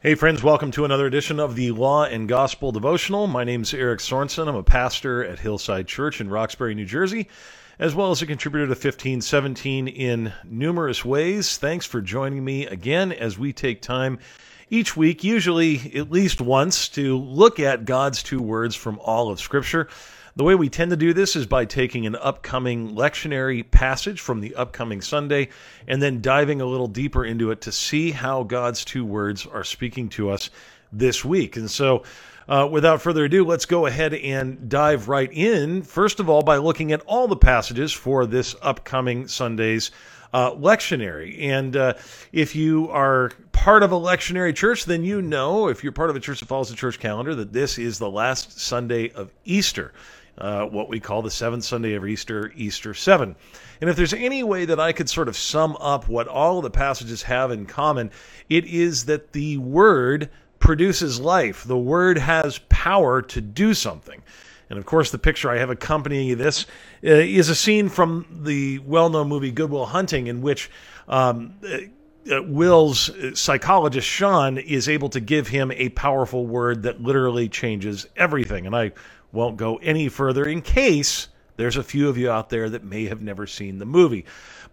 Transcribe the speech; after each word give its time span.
Hey, 0.00 0.14
friends, 0.14 0.44
welcome 0.44 0.70
to 0.70 0.84
another 0.84 1.06
edition 1.06 1.40
of 1.40 1.56
the 1.56 1.72
Law 1.72 2.04
and 2.04 2.28
Gospel 2.28 2.70
Devotional. 2.70 3.26
My 3.26 3.42
name 3.42 3.62
is 3.62 3.74
Eric 3.74 3.98
Sorensen. 3.98 4.46
I'm 4.46 4.54
a 4.54 4.62
pastor 4.62 5.24
at 5.24 5.40
Hillside 5.40 5.88
Church 5.88 6.20
in 6.20 6.30
Roxbury, 6.30 6.76
New 6.76 6.84
Jersey, 6.84 7.28
as 7.80 7.96
well 7.96 8.12
as 8.12 8.22
a 8.22 8.26
contributor 8.26 8.66
to 8.66 8.74
1517 8.74 9.88
in 9.88 10.32
numerous 10.44 11.04
ways. 11.04 11.58
Thanks 11.58 11.84
for 11.84 12.00
joining 12.00 12.44
me 12.44 12.64
again 12.66 13.10
as 13.10 13.40
we 13.40 13.52
take 13.52 13.82
time 13.82 14.20
each 14.70 14.96
week, 14.96 15.24
usually 15.24 15.92
at 15.96 16.12
least 16.12 16.40
once, 16.40 16.88
to 16.90 17.18
look 17.18 17.58
at 17.58 17.84
God's 17.84 18.22
two 18.22 18.40
words 18.40 18.76
from 18.76 19.00
all 19.00 19.32
of 19.32 19.40
Scripture. 19.40 19.88
The 20.38 20.44
way 20.44 20.54
we 20.54 20.68
tend 20.68 20.92
to 20.92 20.96
do 20.96 21.12
this 21.12 21.34
is 21.34 21.46
by 21.46 21.64
taking 21.64 22.06
an 22.06 22.14
upcoming 22.14 22.94
lectionary 22.94 23.68
passage 23.68 24.20
from 24.20 24.40
the 24.40 24.54
upcoming 24.54 25.00
Sunday 25.00 25.48
and 25.88 26.00
then 26.00 26.20
diving 26.20 26.60
a 26.60 26.64
little 26.64 26.86
deeper 26.86 27.24
into 27.24 27.50
it 27.50 27.62
to 27.62 27.72
see 27.72 28.12
how 28.12 28.44
God's 28.44 28.84
two 28.84 29.04
words 29.04 29.46
are 29.46 29.64
speaking 29.64 30.08
to 30.10 30.30
us 30.30 30.50
this 30.92 31.24
week. 31.24 31.56
And 31.56 31.68
so, 31.68 32.04
uh, 32.48 32.68
without 32.70 33.02
further 33.02 33.24
ado, 33.24 33.44
let's 33.44 33.64
go 33.64 33.86
ahead 33.86 34.14
and 34.14 34.68
dive 34.68 35.08
right 35.08 35.28
in. 35.32 35.82
First 35.82 36.20
of 36.20 36.30
all, 36.30 36.42
by 36.42 36.58
looking 36.58 36.92
at 36.92 37.00
all 37.00 37.26
the 37.26 37.34
passages 37.34 37.92
for 37.92 38.24
this 38.24 38.54
upcoming 38.62 39.26
Sunday's 39.26 39.90
uh, 40.32 40.52
lectionary. 40.52 41.48
And 41.48 41.76
uh, 41.76 41.94
if 42.30 42.54
you 42.54 42.88
are 42.90 43.32
part 43.50 43.82
of 43.82 43.90
a 43.90 43.98
lectionary 43.98 44.54
church, 44.54 44.84
then 44.84 45.02
you 45.02 45.20
know, 45.20 45.66
if 45.66 45.82
you're 45.82 45.90
part 45.90 46.10
of 46.10 46.16
a 46.16 46.20
church 46.20 46.38
that 46.38 46.46
follows 46.46 46.68
the 46.68 46.76
church 46.76 47.00
calendar, 47.00 47.34
that 47.34 47.52
this 47.52 47.76
is 47.76 47.98
the 47.98 48.08
last 48.08 48.60
Sunday 48.60 49.10
of 49.10 49.32
Easter 49.44 49.92
uh, 50.38 50.66
what 50.66 50.88
we 50.88 51.00
call 51.00 51.22
the 51.22 51.30
seventh 51.30 51.64
Sunday 51.64 51.94
of 51.94 52.06
Easter, 52.06 52.52
Easter 52.56 52.94
7. 52.94 53.34
And 53.80 53.90
if 53.90 53.96
there's 53.96 54.14
any 54.14 54.42
way 54.42 54.64
that 54.64 54.80
I 54.80 54.92
could 54.92 55.08
sort 55.08 55.28
of 55.28 55.36
sum 55.36 55.76
up 55.80 56.08
what 56.08 56.28
all 56.28 56.58
of 56.58 56.62
the 56.62 56.70
passages 56.70 57.22
have 57.22 57.50
in 57.50 57.66
common, 57.66 58.10
it 58.48 58.64
is 58.64 59.06
that 59.06 59.32
the 59.32 59.58
Word 59.58 60.30
produces 60.58 61.20
life. 61.20 61.64
The 61.64 61.78
Word 61.78 62.18
has 62.18 62.58
power 62.68 63.22
to 63.22 63.40
do 63.40 63.74
something. 63.74 64.22
And 64.70 64.78
of 64.78 64.86
course, 64.86 65.10
the 65.10 65.18
picture 65.18 65.50
I 65.50 65.58
have 65.58 65.70
accompanying 65.70 66.36
this 66.36 66.66
uh, 67.02 67.08
is 67.10 67.48
a 67.48 67.54
scene 67.54 67.88
from 67.88 68.26
the 68.42 68.78
well 68.80 69.08
known 69.08 69.28
movie 69.28 69.50
Good 69.50 69.70
Will 69.70 69.86
Hunting, 69.86 70.26
in 70.26 70.42
which 70.42 70.70
um, 71.08 71.54
uh, 72.30 72.42
Will's 72.42 73.10
psychologist, 73.38 74.06
Sean, 74.06 74.58
is 74.58 74.88
able 74.88 75.08
to 75.10 75.20
give 75.20 75.48
him 75.48 75.72
a 75.72 75.88
powerful 75.90 76.46
word 76.46 76.82
that 76.82 77.00
literally 77.00 77.48
changes 77.48 78.06
everything. 78.16 78.66
And 78.66 78.76
I 78.76 78.92
won't 79.32 79.56
go 79.56 79.76
any 79.76 80.08
further 80.08 80.44
in 80.44 80.62
case 80.62 81.28
there's 81.58 81.76
a 81.76 81.82
few 81.82 82.08
of 82.08 82.16
you 82.16 82.30
out 82.30 82.50
there 82.50 82.70
that 82.70 82.84
may 82.84 83.06
have 83.06 83.20
never 83.20 83.46
seen 83.46 83.78
the 83.78 83.84
movie. 83.84 84.24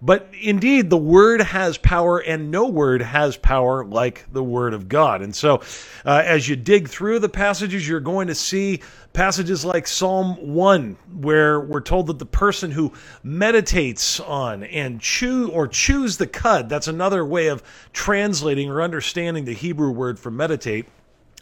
But 0.01 0.29
indeed, 0.39 0.91
the 0.91 0.97
Word 0.97 1.41
has 1.41 1.79
power, 1.79 2.19
and 2.19 2.51
no 2.51 2.67
word 2.67 3.01
has 3.01 3.37
power 3.37 3.83
like 3.83 4.31
the 4.31 4.43
Word 4.43 4.75
of 4.75 4.87
God. 4.87 5.23
And 5.23 5.35
so, 5.35 5.61
uh, 6.05 6.21
as 6.23 6.47
you 6.47 6.55
dig 6.55 6.87
through 6.87 7.19
the 7.19 7.29
passages, 7.29 7.87
you're 7.87 7.99
going 7.99 8.27
to 8.27 8.35
see 8.35 8.81
passages 9.13 9.65
like 9.65 9.87
Psalm 9.87 10.35
1, 10.53 10.97
where 11.21 11.59
we're 11.59 11.81
told 11.81 12.07
that 12.07 12.19
the 12.19 12.25
person 12.25 12.69
who 12.69 12.93
meditates 13.23 14.19
on 14.19 14.63
and 14.63 15.01
chew 15.01 15.49
or 15.49 15.67
chews 15.67 16.17
the 16.17 16.27
cud, 16.27 16.69
that's 16.69 16.87
another 16.87 17.25
way 17.25 17.47
of 17.47 17.63
translating 17.93 18.69
or 18.69 18.83
understanding 18.83 19.45
the 19.45 19.53
Hebrew 19.53 19.89
word 19.89 20.19
for 20.19 20.29
meditate 20.29 20.85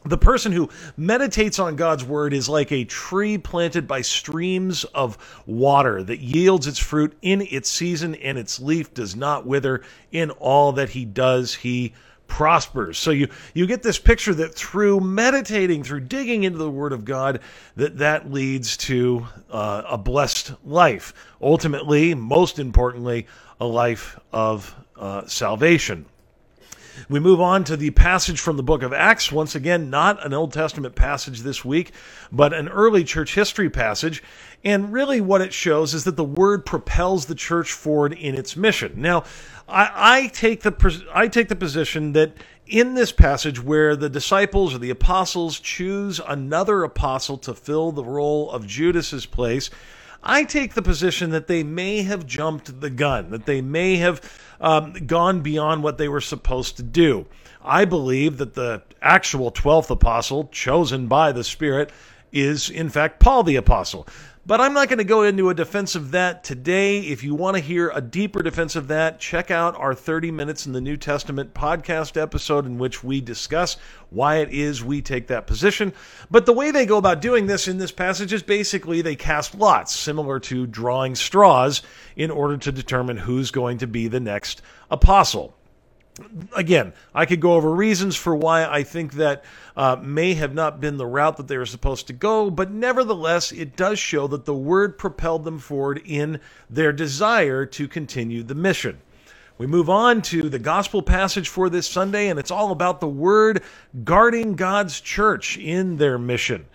the 0.05 0.17
person 0.17 0.51
who 0.51 0.69
meditates 0.97 1.59
on 1.59 1.75
God's 1.75 2.03
word 2.03 2.33
is 2.33 2.49
like 2.49 2.71
a 2.71 2.85
tree 2.85 3.37
planted 3.37 3.87
by 3.87 4.01
streams 4.01 4.83
of 4.85 5.17
water 5.45 6.03
that 6.03 6.19
yields 6.19 6.67
its 6.67 6.79
fruit 6.79 7.17
in 7.21 7.41
its 7.41 7.69
season 7.69 8.15
and 8.15 8.37
its 8.37 8.59
leaf 8.59 8.93
does 8.93 9.15
not 9.15 9.45
wither. 9.45 9.83
In 10.11 10.31
all 10.31 10.73
that 10.73 10.89
he 10.89 11.05
does, 11.05 11.55
he 11.55 11.93
prospers. 12.27 12.97
So 12.97 13.11
you 13.11 13.27
you 13.53 13.67
get 13.67 13.83
this 13.83 13.99
picture 13.99 14.33
that 14.33 14.55
through 14.55 14.99
meditating, 15.01 15.83
through 15.83 16.01
digging 16.01 16.43
into 16.43 16.57
the 16.57 16.69
Word 16.69 16.91
of 16.93 17.05
God, 17.05 17.39
that 17.75 17.97
that 17.99 18.31
leads 18.31 18.75
to 18.78 19.28
uh, 19.51 19.83
a 19.88 19.97
blessed 19.97 20.53
life. 20.66 21.13
Ultimately, 21.41 22.16
most 22.16 22.59
importantly, 22.59 23.28
a 23.61 23.66
life 23.66 24.19
of 24.31 24.75
uh, 24.95 25.28
salvation. 25.28 26.05
We 27.09 27.19
move 27.19 27.41
on 27.41 27.63
to 27.65 27.77
the 27.77 27.91
passage 27.91 28.39
from 28.39 28.57
the 28.57 28.63
book 28.63 28.83
of 28.83 28.93
Acts. 28.93 29.31
Once 29.31 29.55
again, 29.55 29.89
not 29.89 30.25
an 30.25 30.33
Old 30.33 30.53
Testament 30.53 30.95
passage 30.95 31.41
this 31.41 31.63
week, 31.63 31.91
but 32.31 32.53
an 32.53 32.67
early 32.69 33.03
church 33.03 33.35
history 33.35 33.69
passage. 33.69 34.23
And 34.63 34.93
really, 34.93 35.21
what 35.21 35.41
it 35.41 35.53
shows 35.53 35.93
is 35.93 36.03
that 36.05 36.15
the 36.15 36.23
word 36.23 36.65
propels 36.65 37.25
the 37.25 37.35
church 37.35 37.71
forward 37.71 38.13
in 38.13 38.35
its 38.35 38.55
mission. 38.55 38.93
Now, 38.97 39.23
I, 39.67 39.91
I 39.93 40.27
take 40.27 40.61
the 40.61 41.03
I 41.13 41.27
take 41.27 41.49
the 41.49 41.55
position 41.55 42.13
that 42.13 42.33
in 42.65 42.93
this 42.93 43.11
passage, 43.11 43.61
where 43.61 43.95
the 43.95 44.09
disciples 44.09 44.73
or 44.73 44.77
the 44.77 44.89
apostles 44.89 45.59
choose 45.59 46.21
another 46.25 46.83
apostle 46.83 47.37
to 47.39 47.53
fill 47.53 47.91
the 47.91 48.05
role 48.05 48.49
of 48.51 48.65
Judas's 48.65 49.25
place, 49.25 49.69
I 50.23 50.45
take 50.45 50.73
the 50.73 50.81
position 50.81 51.31
that 51.31 51.47
they 51.47 51.63
may 51.63 52.03
have 52.03 52.25
jumped 52.25 52.79
the 52.79 52.89
gun, 52.89 53.31
that 53.31 53.45
they 53.45 53.61
may 53.61 53.97
have 53.97 54.21
um, 54.63 54.94
gone 55.06 55.41
beyond 55.41 55.84
what 55.84 56.00
they 56.00 56.07
were 56.07 56.22
supposed 56.22 56.78
to 56.78 56.84
do. 56.84 57.28
I 57.62 57.85
believe 57.85 58.38
that 58.38 58.56
the 58.56 58.81
actual 59.01 59.51
12th 59.51 59.90
apostle, 59.90 60.50
chosen 60.51 61.07
by 61.07 61.31
the 61.31 61.44
Spirit, 61.44 61.91
is 62.31 62.69
in 62.69 62.90
fact 62.90 63.19
Paul 63.19 63.44
the 63.44 63.57
apostle. 63.57 64.07
But 64.45 64.59
I'm 64.59 64.73
not 64.73 64.89
going 64.89 64.97
to 64.97 65.05
go 65.05 65.23
into 65.23 65.49
a 65.49 65.53
defense 65.53 65.95
of 65.95 66.11
that 66.11 66.43
today. 66.43 66.99
If 66.99 67.23
you 67.23 67.33
want 67.33 67.55
to 67.55 67.63
hear 67.63 67.89
a 67.95 68.01
deeper 68.01 68.43
defense 68.43 68.75
of 68.75 68.89
that, 68.89 69.17
check 69.17 69.51
out 69.51 69.73
our 69.77 69.95
30 69.95 70.31
Minutes 70.31 70.65
in 70.65 70.73
the 70.73 70.81
New 70.81 70.97
Testament 70.97 71.53
podcast 71.53 72.21
episode 72.21 72.65
in 72.65 72.77
which 72.77 73.05
we 73.05 73.21
discuss 73.21 73.77
why 74.09 74.39
it 74.39 74.49
is 74.49 74.83
we 74.83 75.01
take 75.01 75.27
that 75.27 75.47
position. 75.47 75.93
But 76.29 76.45
the 76.45 76.51
way 76.51 76.71
they 76.71 76.85
go 76.85 76.97
about 76.97 77.21
doing 77.21 77.47
this 77.47 77.69
in 77.69 77.77
this 77.77 77.93
passage 77.93 78.33
is 78.33 78.43
basically 78.43 79.01
they 79.01 79.15
cast 79.15 79.55
lots, 79.55 79.95
similar 79.95 80.41
to 80.41 80.67
drawing 80.67 81.15
straws, 81.15 81.81
in 82.17 82.29
order 82.29 82.57
to 82.57 82.71
determine 82.73 83.15
who's 83.15 83.49
going 83.49 83.77
to 83.77 83.87
be 83.87 84.09
the 84.09 84.19
next 84.19 84.61
apostle 84.91 85.55
again, 86.56 86.94
I 87.13 87.25
could 87.25 87.40
go 87.40 87.53
over 87.53 87.74
reasons 87.74 88.16
for 88.16 88.35
why 88.35 88.66
I 88.66 88.84
think 88.84 89.13
that 89.13 89.44
uh, 89.75 89.97
may 90.01 90.34
have 90.35 90.53
not 90.53 90.79
been 90.79 90.97
the 90.97 91.06
route 91.06 91.38
that 91.38 91.47
they 91.47 91.57
were 91.57 91.66
supposed 91.66 92.07
to 92.07 92.13
go, 92.13 92.50
but 92.50 92.72
nevertheless, 92.72 93.51
it 93.51 93.75
does 93.75 94.00
show 94.00 94.28
that 94.28 94.46
the 94.46 94.53
word 94.53 94.97
propelled 94.97 95.44
them 95.44 95.59
forward 95.59 96.02
in 96.06 96.40
their 96.69 96.94
desire 96.94 97.66
to 97.66 97.88
continue 97.88 98.44
the 98.44 98.56
mission. 98.56 99.00
We 99.57 99.68
move 99.68 99.90
on 99.90 100.22
to 100.23 100.50
the 100.50 100.59
gospel 100.59 101.02
passage 101.02 101.47
for 101.47 101.69
this 101.69 101.88
Sunday, 101.88 102.29
and 102.29 102.40
it's 102.40 102.52
all 102.52 102.72
about 102.72 103.00
the 103.00 103.07
word 103.07 103.63
guarding 104.03 104.56
God's 104.56 105.00
church 105.00 105.57
in 105.57 105.97
their 105.97 106.18
mission. 106.18 106.66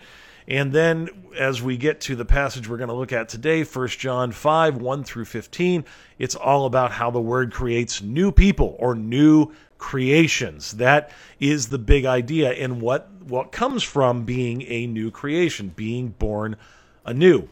And 0.49 0.73
then 0.73 1.09
as 1.37 1.61
we 1.61 1.77
get 1.77 2.01
to 2.01 2.15
the 2.15 2.25
passage 2.25 2.67
we're 2.67 2.77
going 2.77 2.89
to 2.89 2.95
look 2.95 3.13
at 3.13 3.29
today, 3.29 3.63
1 3.63 3.87
John 3.89 4.31
5, 4.31 4.77
1 4.77 5.03
through 5.03 5.25
15, 5.25 5.85
it's 6.17 6.35
all 6.35 6.65
about 6.65 6.91
how 6.91 7.11
the 7.11 7.21
word 7.21 7.53
creates 7.53 8.01
new 8.01 8.31
people 8.31 8.75
or 8.79 8.95
new 8.95 9.53
creations. 9.77 10.73
That 10.73 11.11
is 11.39 11.69
the 11.69 11.77
big 11.77 12.05
idea 12.05 12.51
and 12.51 12.81
what, 12.81 13.09
what 13.21 13.51
comes 13.51 13.83
from 13.83 14.25
being 14.25 14.63
a 14.63 14.87
new 14.87 15.11
creation, 15.11 15.69
being 15.69 16.09
born 16.09 16.57
anew. 17.05 17.47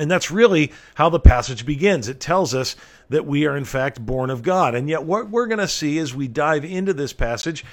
And 0.00 0.10
that's 0.10 0.30
really 0.30 0.72
how 0.94 1.10
the 1.10 1.20
passage 1.20 1.66
begins. 1.66 2.08
It 2.08 2.20
tells 2.20 2.54
us 2.54 2.74
that 3.10 3.26
we 3.26 3.46
are, 3.46 3.56
in 3.56 3.66
fact, 3.66 4.04
born 4.04 4.30
of 4.30 4.42
God. 4.42 4.74
And 4.74 4.88
yet, 4.88 5.02
what 5.02 5.28
we're 5.28 5.46
going 5.46 5.58
to 5.58 5.68
see 5.68 5.98
as 5.98 6.14
we 6.14 6.26
dive 6.26 6.64
into 6.64 6.94
this 6.94 7.12
passage 7.12 7.64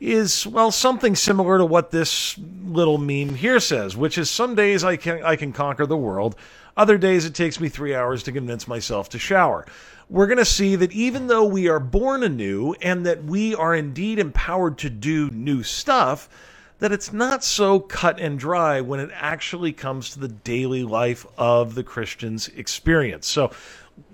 is, 0.00 0.46
well, 0.46 0.72
something 0.72 1.14
similar 1.14 1.58
to 1.58 1.64
what 1.64 1.92
this 1.92 2.36
little 2.64 2.98
meme 2.98 3.36
here 3.36 3.60
says, 3.60 3.96
which 3.96 4.18
is 4.18 4.28
some 4.28 4.56
days 4.56 4.82
I 4.82 4.96
can, 4.96 5.22
I 5.22 5.36
can 5.36 5.52
conquer 5.52 5.86
the 5.86 5.96
world, 5.96 6.34
other 6.76 6.98
days 6.98 7.24
it 7.24 7.34
takes 7.34 7.60
me 7.60 7.68
three 7.68 7.94
hours 7.94 8.24
to 8.24 8.32
convince 8.32 8.66
myself 8.66 9.08
to 9.10 9.18
shower. 9.18 9.64
We're 10.10 10.26
going 10.26 10.38
to 10.38 10.44
see 10.44 10.76
that 10.76 10.92
even 10.92 11.28
though 11.28 11.44
we 11.44 11.68
are 11.68 11.80
born 11.80 12.22
anew 12.22 12.74
and 12.82 13.06
that 13.06 13.24
we 13.24 13.54
are 13.54 13.74
indeed 13.74 14.18
empowered 14.18 14.76
to 14.78 14.90
do 14.90 15.30
new 15.30 15.62
stuff, 15.62 16.28
that 16.78 16.92
it's 16.92 17.12
not 17.12 17.42
so 17.42 17.80
cut 17.80 18.20
and 18.20 18.38
dry 18.38 18.80
when 18.80 19.00
it 19.00 19.10
actually 19.14 19.72
comes 19.72 20.10
to 20.10 20.20
the 20.20 20.28
daily 20.28 20.82
life 20.82 21.26
of 21.38 21.74
the 21.74 21.82
Christian's 21.82 22.48
experience. 22.48 23.26
So 23.26 23.50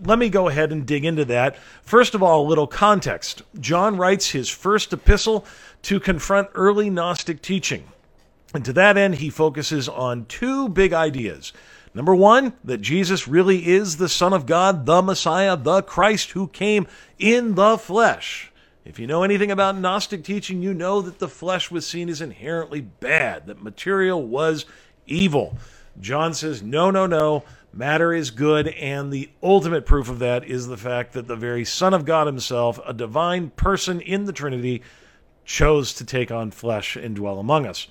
let 0.04 0.18
me 0.18 0.28
go 0.28 0.48
ahead 0.48 0.70
and 0.70 0.86
dig 0.86 1.04
into 1.04 1.24
that. 1.26 1.56
First 1.82 2.14
of 2.14 2.22
all, 2.22 2.46
a 2.46 2.48
little 2.48 2.66
context. 2.68 3.42
John 3.58 3.96
writes 3.96 4.30
his 4.30 4.48
first 4.48 4.92
epistle 4.92 5.44
to 5.82 5.98
confront 5.98 6.50
early 6.54 6.88
Gnostic 6.88 7.42
teaching. 7.42 7.84
And 8.54 8.64
to 8.64 8.72
that 8.74 8.96
end, 8.96 9.16
he 9.16 9.30
focuses 9.30 9.88
on 9.88 10.26
two 10.26 10.68
big 10.68 10.92
ideas. 10.92 11.52
Number 11.94 12.14
one, 12.14 12.54
that 12.64 12.80
Jesus 12.80 13.26
really 13.26 13.66
is 13.66 13.96
the 13.96 14.08
Son 14.08 14.32
of 14.32 14.46
God, 14.46 14.86
the 14.86 15.02
Messiah, 15.02 15.56
the 15.56 15.82
Christ 15.82 16.30
who 16.30 16.48
came 16.48 16.86
in 17.18 17.54
the 17.54 17.76
flesh. 17.76 18.51
If 18.84 18.98
you 18.98 19.06
know 19.06 19.22
anything 19.22 19.52
about 19.52 19.78
Gnostic 19.78 20.24
teaching, 20.24 20.60
you 20.60 20.74
know 20.74 21.00
that 21.02 21.20
the 21.20 21.28
flesh 21.28 21.70
was 21.70 21.86
seen 21.86 22.08
as 22.08 22.20
inherently 22.20 22.80
bad, 22.80 23.46
that 23.46 23.62
material 23.62 24.20
was 24.20 24.66
evil. 25.06 25.56
John 26.00 26.34
says, 26.34 26.62
no, 26.62 26.90
no, 26.90 27.06
no, 27.06 27.44
matter 27.72 28.12
is 28.12 28.32
good, 28.32 28.68
and 28.68 29.12
the 29.12 29.30
ultimate 29.40 29.86
proof 29.86 30.08
of 30.08 30.18
that 30.18 30.44
is 30.44 30.66
the 30.66 30.76
fact 30.76 31.12
that 31.12 31.28
the 31.28 31.36
very 31.36 31.64
Son 31.64 31.94
of 31.94 32.04
God 32.04 32.26
himself, 32.26 32.80
a 32.84 32.92
divine 32.92 33.50
person 33.50 34.00
in 34.00 34.24
the 34.24 34.32
Trinity, 34.32 34.82
chose 35.44 35.94
to 35.94 36.04
take 36.04 36.32
on 36.32 36.50
flesh 36.50 36.96
and 36.96 37.14
dwell 37.14 37.38
among 37.38 37.66
us. 37.66 37.86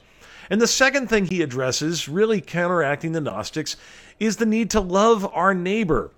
And 0.49 0.59
the 0.59 0.67
second 0.67 1.07
thing 1.07 1.25
he 1.25 1.41
addresses, 1.41 2.09
really 2.09 2.41
counteracting 2.41 3.13
the 3.13 3.21
Gnostics, 3.21 3.77
is 4.19 4.37
the 4.37 4.45
need 4.45 4.69
to 4.71 4.81
love 4.81 5.25
our 5.33 5.53
neighbor. 5.53 6.11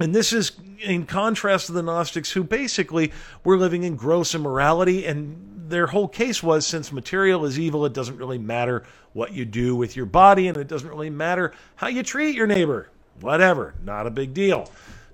And 0.00 0.14
this 0.14 0.32
is 0.32 0.52
in 0.80 1.06
contrast 1.06 1.66
to 1.66 1.72
the 1.72 1.82
Gnostics, 1.82 2.32
who 2.32 2.42
basically 2.42 3.12
were 3.44 3.56
living 3.56 3.84
in 3.84 3.96
gross 3.96 4.34
immorality. 4.34 5.06
And 5.06 5.68
their 5.68 5.86
whole 5.86 6.08
case 6.08 6.42
was 6.42 6.66
since 6.66 6.92
material 6.92 7.44
is 7.44 7.58
evil, 7.58 7.86
it 7.86 7.92
doesn't 7.92 8.16
really 8.16 8.38
matter 8.38 8.84
what 9.12 9.32
you 9.32 9.44
do 9.44 9.76
with 9.76 9.96
your 9.96 10.06
body, 10.06 10.48
and 10.48 10.56
it 10.56 10.68
doesn't 10.68 10.88
really 10.88 11.10
matter 11.10 11.52
how 11.76 11.86
you 11.86 12.02
treat 12.02 12.34
your 12.34 12.46
neighbor. 12.46 12.90
Whatever, 13.20 13.74
not 13.84 14.06
a 14.06 14.10
big 14.10 14.34
deal. 14.34 14.68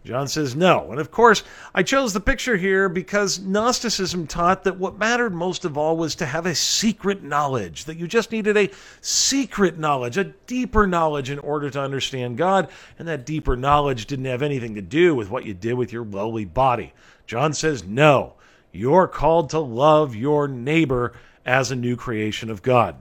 John 0.05 0.29
says 0.29 0.57
no. 0.57 0.91
And 0.91 0.99
of 0.99 1.11
course, 1.11 1.43
I 1.75 1.83
chose 1.83 2.13
the 2.13 2.21
picture 2.21 2.57
here 2.57 2.89
because 2.89 3.39
Gnosticism 3.39 4.27
taught 4.27 4.65
that 4.65 4.79
what 4.79 4.99
mattered 4.99 5.35
most 5.35 5.67
of 5.67 5.77
all 5.77 5.97
was 5.97 6.15
to 6.17 6.27
have 6.27 6.47
a 6.47 6.55
secret 6.55 7.23
knowledge, 7.23 7.85
that 7.85 7.99
you 7.99 8.09
just 8.09 8.33
needed 8.33 8.57
a 8.57 8.71
secret 9.03 9.79
knowledge, 9.79 10.17
a 10.17 10.25
deeper 10.25 10.87
knowledge 10.87 11.29
in 11.29 11.39
order 11.39 11.69
to 11.69 11.81
understand 11.81 12.39
God, 12.39 12.71
and 12.99 13.07
that 13.09 13.27
deeper 13.27 13.57
knowledge 13.57 14.07
didn't 14.07 14.25
have 14.25 14.43
anything 14.43 14.75
to 14.77 14.83
do 14.83 15.15
with 15.15 15.29
what 15.29 15.45
you 15.45 15.53
did 15.53 15.75
with 15.75 15.93
your 15.93 16.05
lowly 16.05 16.47
body. 16.47 16.95
John 17.27 17.53
says 17.53 17.85
no. 17.85 18.35
You're 18.73 19.09
called 19.09 19.51
to 19.51 19.59
love 19.59 20.15
your 20.15 20.49
neighbor 20.49 21.13
as 21.45 21.71
a 21.71 21.77
new 21.77 21.97
creation 21.97 22.51
of 22.51 22.63
God. 22.63 22.97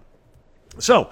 So, 0.80 1.12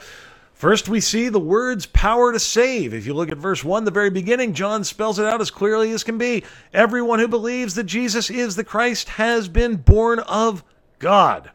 First, 0.58 0.90
we 0.90 1.02
see 1.02 1.30
the 1.30 1.40
words 1.40 1.86
power 1.86 2.34
to 2.34 2.40
save. 2.40 2.92
If 2.92 3.06
you 3.06 3.14
look 3.14 3.32
at 3.32 3.38
verse 3.38 3.64
1, 3.64 3.84
the 3.84 3.92
very 3.92 4.10
beginning, 4.10 4.56
John 4.56 4.84
spells 4.84 5.20
it 5.20 5.26
out 5.26 5.40
as 5.40 5.52
clearly 5.52 5.92
as 5.92 6.04
can 6.04 6.18
be. 6.18 6.44
Everyone 6.74 7.20
who 7.20 7.28
believes 7.28 7.76
that 7.76 7.84
Jesus 7.84 8.32
is 8.32 8.56
the 8.56 8.64
Christ 8.64 9.08
has 9.10 9.48
been 9.48 9.76
born 9.76 10.18
of 10.18 10.64
God. 10.98 11.52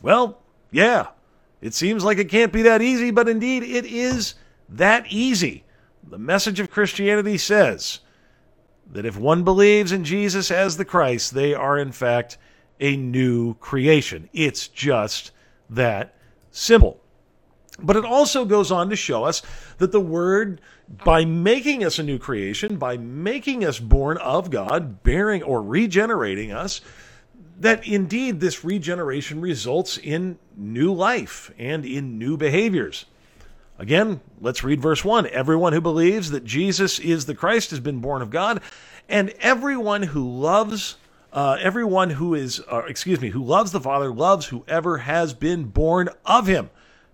Well, 0.00 0.40
yeah, 0.70 1.08
it 1.60 1.74
seems 1.74 2.02
like 2.02 2.16
it 2.16 2.30
can't 2.30 2.50
be 2.50 2.62
that 2.62 2.80
easy, 2.80 3.10
but 3.10 3.28
indeed 3.28 3.62
it 3.62 3.84
is 3.84 4.36
that 4.70 5.04
easy. 5.10 5.64
The 6.02 6.16
message 6.16 6.60
of 6.60 6.70
Christianity 6.70 7.36
says 7.36 8.00
that 8.90 9.04
if 9.04 9.18
one 9.18 9.44
believes 9.44 9.92
in 9.92 10.02
Jesus 10.02 10.50
as 10.50 10.78
the 10.78 10.86
Christ, 10.86 11.34
they 11.34 11.52
are 11.52 11.76
in 11.76 11.92
fact 11.92 12.38
a 12.80 12.96
new 12.96 13.52
creation. 13.56 14.30
It's 14.32 14.66
just 14.66 15.30
that 15.68 16.14
simple. 16.52 17.01
But 17.80 17.96
it 17.96 18.04
also 18.04 18.44
goes 18.44 18.70
on 18.70 18.90
to 18.90 18.96
show 18.96 19.24
us 19.24 19.42
that 19.78 19.92
the 19.92 20.00
Word, 20.00 20.60
by 21.04 21.24
making 21.24 21.84
us 21.84 21.98
a 21.98 22.02
new 22.02 22.18
creation, 22.18 22.76
by 22.76 22.96
making 22.96 23.64
us 23.64 23.78
born 23.78 24.18
of 24.18 24.50
God, 24.50 25.02
bearing 25.02 25.42
or 25.42 25.62
regenerating 25.62 26.52
us, 26.52 26.80
that 27.58 27.86
indeed 27.86 28.40
this 28.40 28.64
regeneration 28.64 29.40
results 29.40 29.96
in 29.96 30.38
new 30.56 30.92
life 30.92 31.50
and 31.58 31.84
in 31.84 32.18
new 32.18 32.36
behaviors. 32.36 33.06
Again, 33.78 34.20
let's 34.40 34.62
read 34.62 34.80
verse 34.80 35.04
1. 35.04 35.26
Everyone 35.28 35.72
who 35.72 35.80
believes 35.80 36.30
that 36.30 36.44
Jesus 36.44 36.98
is 36.98 37.26
the 37.26 37.34
Christ 37.34 37.70
has 37.70 37.80
been 37.80 38.00
born 38.00 38.20
of 38.20 38.30
God, 38.30 38.60
and 39.08 39.30
everyone 39.40 40.02
who 40.02 40.28
loves 40.28 40.96
uh, 41.32 41.56
everyone 41.60 42.10
who 42.10 42.34
is, 42.34 42.60
uh, 42.70 42.82
excuse 42.86 43.20
me, 43.20 43.30
who 43.30 43.42
loves 43.42 43.72
the 43.72 43.80
Father 43.80 44.12
loves 44.12 44.46
whoever 44.46 44.98
has 44.98 45.32
been 45.32 45.64
born 45.64 46.10
of 46.26 46.46
him. 46.46 46.68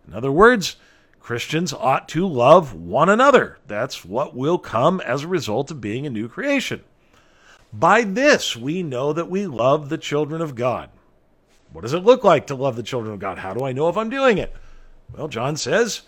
In 0.08 0.14
other 0.14 0.32
words, 0.32 0.76
Christians 1.20 1.75
ought 1.75 2.08
to 2.08 2.26
love 2.26 2.72
one 2.72 3.10
another. 3.10 3.58
That's 3.66 4.02
what 4.02 4.34
will 4.34 4.56
come 4.56 5.00
as 5.02 5.22
a 5.22 5.28
result 5.28 5.70
of 5.70 5.81
being 5.81 6.06
a 6.06 6.10
new 6.10 6.26
creation. 6.26 6.82
By 7.70 8.02
this, 8.05 8.56
we 8.56 8.82
know 8.82 9.12
that 9.12 9.28
we 9.28 9.46
love 9.46 9.90
the 9.90 9.99
children 9.99 10.40
of 10.40 10.55
God. 10.55 10.88
What 11.70 11.82
does 11.82 11.93
it 11.93 12.02
look 12.02 12.25
like 12.25 12.46
to 12.46 12.55
love 12.55 12.76
the 12.76 12.82
children 12.82 13.12
of 13.12 13.20
God? 13.20 13.37
How 13.37 13.52
do 13.52 13.66
I 13.66 13.72
know 13.72 13.90
if 13.90 13.99
I'm 13.99 14.08
doing 14.08 14.38
it? 14.38 14.56
Well, 15.14 15.28
John 15.28 15.58
says, 15.58 16.00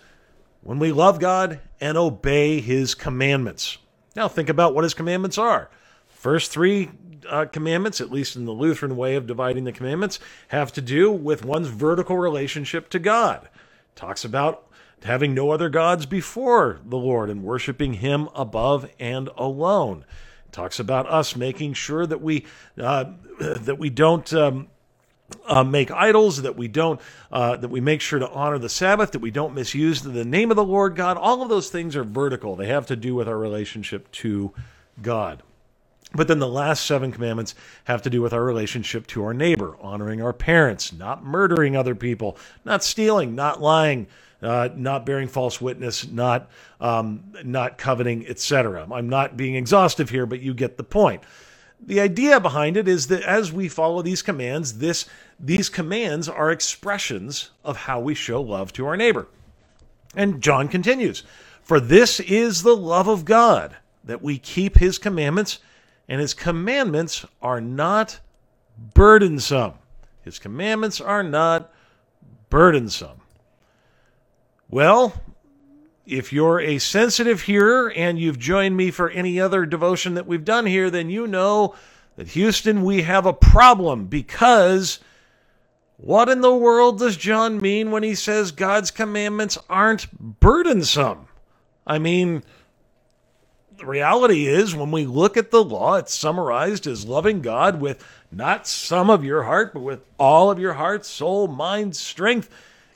when 0.61 0.79
we 0.79 0.91
love 0.91 1.19
God 1.19 1.59
and 1.79 1.99
obey 1.99 2.59
his 2.59 2.95
commandments. 2.95 3.77
Now, 4.15 4.27
think 4.27 4.49
about 4.49 4.73
what 4.73 4.83
his 4.83 4.95
commandments 4.95 5.37
are. 5.37 5.69
First 6.07 6.51
three 6.51 6.89
uh, 7.29 7.45
commandments, 7.45 8.01
at 8.01 8.11
least 8.11 8.35
in 8.35 8.45
the 8.45 8.51
Lutheran 8.51 8.97
way 8.97 9.15
of 9.15 9.27
dividing 9.27 9.65
the 9.65 9.71
commandments, 9.71 10.17
have 10.47 10.71
to 10.73 10.81
do 10.81 11.11
with 11.11 11.45
one's 11.45 11.67
vertical 11.67 12.17
relationship 12.17 12.89
to 12.89 12.97
God 12.97 13.47
talks 13.95 14.23
about 14.25 14.67
having 15.03 15.33
no 15.33 15.51
other 15.51 15.69
gods 15.69 16.05
before 16.05 16.79
the 16.85 16.97
Lord 16.97 17.29
and 17.29 17.43
worshiping 17.43 17.95
Him 17.95 18.29
above 18.35 18.89
and 18.99 19.29
alone. 19.37 20.05
It 20.45 20.51
talks 20.51 20.79
about 20.79 21.09
us 21.09 21.35
making 21.35 21.73
sure 21.73 22.05
that 22.05 22.21
we 22.21 22.45
uh, 22.79 23.05
that 23.39 23.77
we 23.77 23.89
don't. 23.89 24.31
Um, 24.33 24.67
uh, 25.45 25.63
make 25.63 25.89
idols, 25.91 26.41
that 26.41 26.57
we 26.57 26.67
don't, 26.67 26.99
uh, 27.31 27.55
that 27.55 27.69
we 27.69 27.79
make 27.79 28.01
sure 28.01 28.19
to 28.19 28.29
honor 28.31 28.57
the 28.57 28.67
Sabbath, 28.67 29.11
that 29.11 29.19
we 29.19 29.31
don't 29.31 29.53
misuse 29.53 30.01
the 30.01 30.25
name 30.25 30.51
of 30.51 30.57
the 30.57 30.63
Lord 30.63 30.93
God. 30.93 31.15
All 31.15 31.41
of 31.41 31.47
those 31.47 31.69
things 31.69 31.95
are 31.95 32.03
vertical. 32.03 32.57
They 32.57 32.67
have 32.67 32.85
to 32.87 32.97
do 32.97 33.15
with 33.15 33.29
our 33.29 33.37
relationship 33.37 34.11
to 34.11 34.51
God. 35.01 35.41
But 36.13 36.27
then 36.27 36.39
the 36.39 36.47
last 36.47 36.85
seven 36.85 37.11
commandments 37.11 37.55
have 37.85 38.01
to 38.01 38.09
do 38.09 38.21
with 38.21 38.33
our 38.33 38.43
relationship 38.43 39.07
to 39.07 39.23
our 39.23 39.33
neighbor, 39.33 39.77
honoring 39.79 40.21
our 40.21 40.33
parents, 40.33 40.91
not 40.91 41.23
murdering 41.23 41.75
other 41.75 41.95
people, 41.95 42.37
not 42.65 42.83
stealing, 42.83 43.33
not 43.33 43.61
lying, 43.61 44.07
uh, 44.41 44.69
not 44.75 45.05
bearing 45.05 45.29
false 45.29 45.61
witness, 45.61 46.07
not 46.07 46.49
um, 46.81 47.23
not 47.45 47.77
coveting, 47.77 48.27
etc. 48.27 48.87
I'm 48.91 49.07
not 49.07 49.37
being 49.37 49.55
exhaustive 49.55 50.09
here, 50.09 50.25
but 50.25 50.41
you 50.41 50.53
get 50.53 50.77
the 50.77 50.83
point. 50.83 51.23
The 51.83 51.99
idea 51.99 52.39
behind 52.39 52.77
it 52.77 52.87
is 52.87 53.07
that 53.07 53.23
as 53.23 53.53
we 53.53 53.69
follow 53.69 54.01
these 54.01 54.21
commands, 54.21 54.79
this 54.79 55.05
these 55.39 55.69
commands 55.69 56.27
are 56.27 56.51
expressions 56.51 57.51
of 57.63 57.77
how 57.77 57.99
we 57.99 58.15
show 58.15 58.41
love 58.41 58.73
to 58.73 58.85
our 58.85 58.97
neighbor. 58.97 59.27
And 60.15 60.41
John 60.41 60.67
continues, 60.67 61.23
"For 61.61 61.79
this 61.79 62.19
is 62.19 62.63
the 62.63 62.75
love 62.75 63.07
of 63.07 63.23
God, 63.23 63.77
that 64.03 64.21
we 64.21 64.37
keep 64.37 64.77
his 64.77 64.97
commandments." 64.97 65.59
And 66.11 66.19
his 66.19 66.33
commandments 66.33 67.25
are 67.41 67.61
not 67.61 68.19
burdensome. 68.93 69.75
His 70.23 70.39
commandments 70.39 70.99
are 70.99 71.23
not 71.23 71.71
burdensome. 72.49 73.21
Well, 74.69 75.13
if 76.05 76.33
you're 76.33 76.59
a 76.59 76.79
sensitive 76.79 77.43
hearer 77.43 77.89
and 77.93 78.19
you've 78.19 78.39
joined 78.39 78.75
me 78.75 78.91
for 78.91 79.09
any 79.09 79.39
other 79.39 79.65
devotion 79.65 80.15
that 80.15 80.27
we've 80.27 80.43
done 80.43 80.65
here, 80.65 80.89
then 80.89 81.09
you 81.09 81.27
know 81.27 81.75
that 82.17 82.27
Houston, 82.27 82.83
we 82.83 83.03
have 83.03 83.25
a 83.25 83.31
problem 83.31 84.07
because 84.07 84.99
what 85.95 86.27
in 86.27 86.41
the 86.41 86.53
world 86.53 86.99
does 86.99 87.15
John 87.15 87.57
mean 87.57 87.89
when 87.89 88.03
he 88.03 88.15
says 88.15 88.51
God's 88.51 88.91
commandments 88.91 89.57
aren't 89.69 90.11
burdensome? 90.11 91.29
I 91.87 91.99
mean, 91.99 92.43
the 93.81 93.87
reality 93.87 94.47
is, 94.47 94.75
when 94.75 94.91
we 94.91 95.05
look 95.05 95.35
at 95.37 95.51
the 95.51 95.63
law, 95.63 95.95
it's 95.95 96.13
summarized 96.13 96.87
as 96.87 97.05
loving 97.05 97.41
God 97.41 97.81
with 97.81 98.03
not 98.31 98.67
some 98.67 99.09
of 99.09 99.25
your 99.25 99.43
heart, 99.43 99.73
but 99.73 99.81
with 99.81 100.01
all 100.17 100.49
of 100.49 100.59
your 100.59 100.73
heart, 100.73 101.05
soul, 101.05 101.47
mind, 101.47 101.95
strength, 101.95 102.49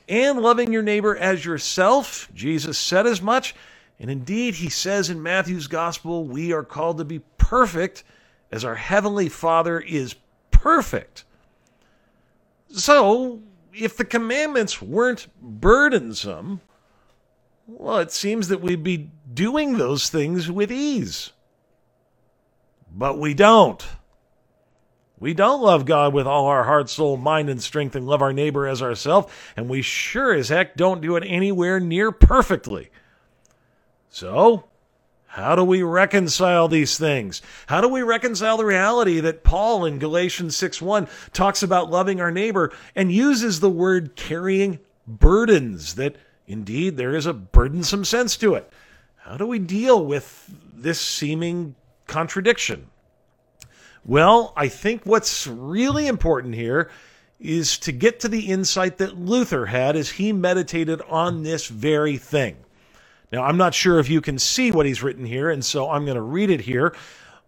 and 0.08 0.40
loving 0.40 0.72
your 0.72 0.84
neighbor 0.84 1.18
as 1.18 1.44
yourself. 1.44 2.30
Jesus 2.34 2.78
said 2.78 3.06
as 3.06 3.22
much. 3.22 3.56
And 4.00 4.10
indeed, 4.12 4.56
he 4.56 4.70
says 4.70 5.10
in 5.10 5.24
Matthew's 5.24 5.68
gospel, 5.68 6.26
we 6.26 6.54
are 6.54 6.64
called 6.64 6.98
to 7.00 7.06
be 7.06 7.20
perfect 7.38 8.04
as 8.52 8.64
our 8.64 8.76
heavenly 8.76 9.30
Father 9.30 9.80
is 9.80 10.16
perfect. 10.52 11.24
So, 12.70 13.42
if 13.74 13.98
the 13.98 14.06
commandments 14.06 14.82
weren't 14.82 15.28
burdensome, 15.42 16.62
well, 17.68 18.00
it 18.00 18.12
seems 18.12 18.48
that 18.50 18.62
we'd 18.62 18.84
be 18.84 19.12
doing 19.34 19.78
those 19.78 20.10
things 20.10 20.52
with 20.52 20.72
ease. 20.72 21.32
But 22.92 23.20
we 23.20 23.34
don't. 23.34 23.86
We 25.20 25.34
don't 25.34 25.62
love 25.62 25.86
God 25.86 26.14
with 26.14 26.28
all 26.28 26.46
our 26.46 26.66
heart, 26.66 26.90
soul, 26.90 27.18
mind, 27.18 27.50
and 27.50 27.62
strength 27.62 27.96
and 27.96 28.06
love 28.06 28.22
our 28.22 28.34
neighbor 28.34 28.68
as 28.68 28.82
ourselves, 28.82 29.32
and 29.56 29.70
we 29.70 29.82
sure 29.82 30.34
as 30.34 30.50
heck 30.50 30.76
don't 30.76 31.02
do 31.02 31.16
it 31.16 31.24
anywhere 31.26 31.80
near 31.80 32.12
perfectly. 32.12 32.90
So, 34.10 34.66
how 35.28 35.56
do 35.56 35.64
we 35.64 35.84
reconcile 35.84 36.68
these 36.68 36.98
things? 36.98 37.42
How 37.68 37.82
do 37.82 37.88
we 37.88 38.02
reconcile 38.02 38.58
the 38.58 38.66
reality 38.66 39.20
that 39.22 39.44
Paul 39.44 39.86
in 39.86 40.00
Galatians 40.00 40.56
6:1 40.56 41.08
talks 41.34 41.64
about 41.64 41.90
loving 41.90 42.22
our 42.22 42.32
neighbor 42.32 42.72
and 42.96 43.12
uses 43.12 43.60
the 43.60 43.70
word 43.70 44.16
carrying 44.16 44.80
burdens 45.08 45.96
that 45.96 46.16
Indeed, 46.48 46.98
there 46.98 47.16
is 47.16 47.26
a 47.26 47.34
burdensome 47.34 48.06
sense 48.06 48.38
to 48.38 48.56
it. 48.56 48.72
How 49.18 49.38
do 49.38 49.48
we 49.48 49.60
deal 49.60 50.06
with 50.06 50.54
this 50.74 51.02
seeming 51.02 51.76
contradiction? 52.08 52.88
Well, 54.06 54.54
I 54.56 54.68
think 54.68 55.02
what's 55.04 55.48
really 55.48 56.08
important 56.08 56.54
here 56.54 56.92
is 57.40 57.78
to 57.80 57.92
get 57.92 58.20
to 58.20 58.28
the 58.28 58.48
insight 58.48 58.98
that 59.00 59.18
Luther 59.18 59.66
had 59.66 59.96
as 59.96 60.12
he 60.12 60.32
meditated 60.32 61.02
on 61.10 61.44
this 61.44 61.68
very 61.68 62.18
thing. 62.18 62.58
Now, 63.32 63.44
I'm 63.44 63.58
not 63.58 63.74
sure 63.74 64.00
if 64.00 64.10
you 64.10 64.22
can 64.22 64.38
see 64.38 64.72
what 64.72 64.86
he's 64.86 65.02
written 65.02 65.26
here, 65.26 65.50
and 65.50 65.66
so 65.66 65.90
I'm 65.90 66.06
going 66.06 66.16
to 66.16 66.22
read 66.22 66.52
it 66.52 66.62
here. 66.62 66.96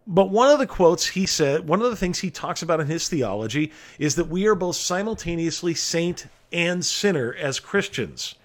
But 0.07 0.31
one 0.31 0.49
of 0.49 0.57
the 0.57 0.65
quotes 0.67 1.05
he 1.05 1.25
said, 1.25 1.67
one 1.67 1.81
of 1.81 1.89
the 1.89 1.95
things 1.95 2.19
he 2.19 2.31
talks 2.31 2.63
about 2.63 2.79
in 2.79 2.87
his 2.87 3.07
theology 3.07 3.71
is 3.99 4.15
that 4.15 4.27
we 4.27 4.47
are 4.47 4.55
both 4.55 4.77
simultaneously 4.77 5.75
saint 5.75 6.25
and 6.51 6.83
sinner 6.83 7.35
as 7.37 7.59
Christians. 7.59 8.35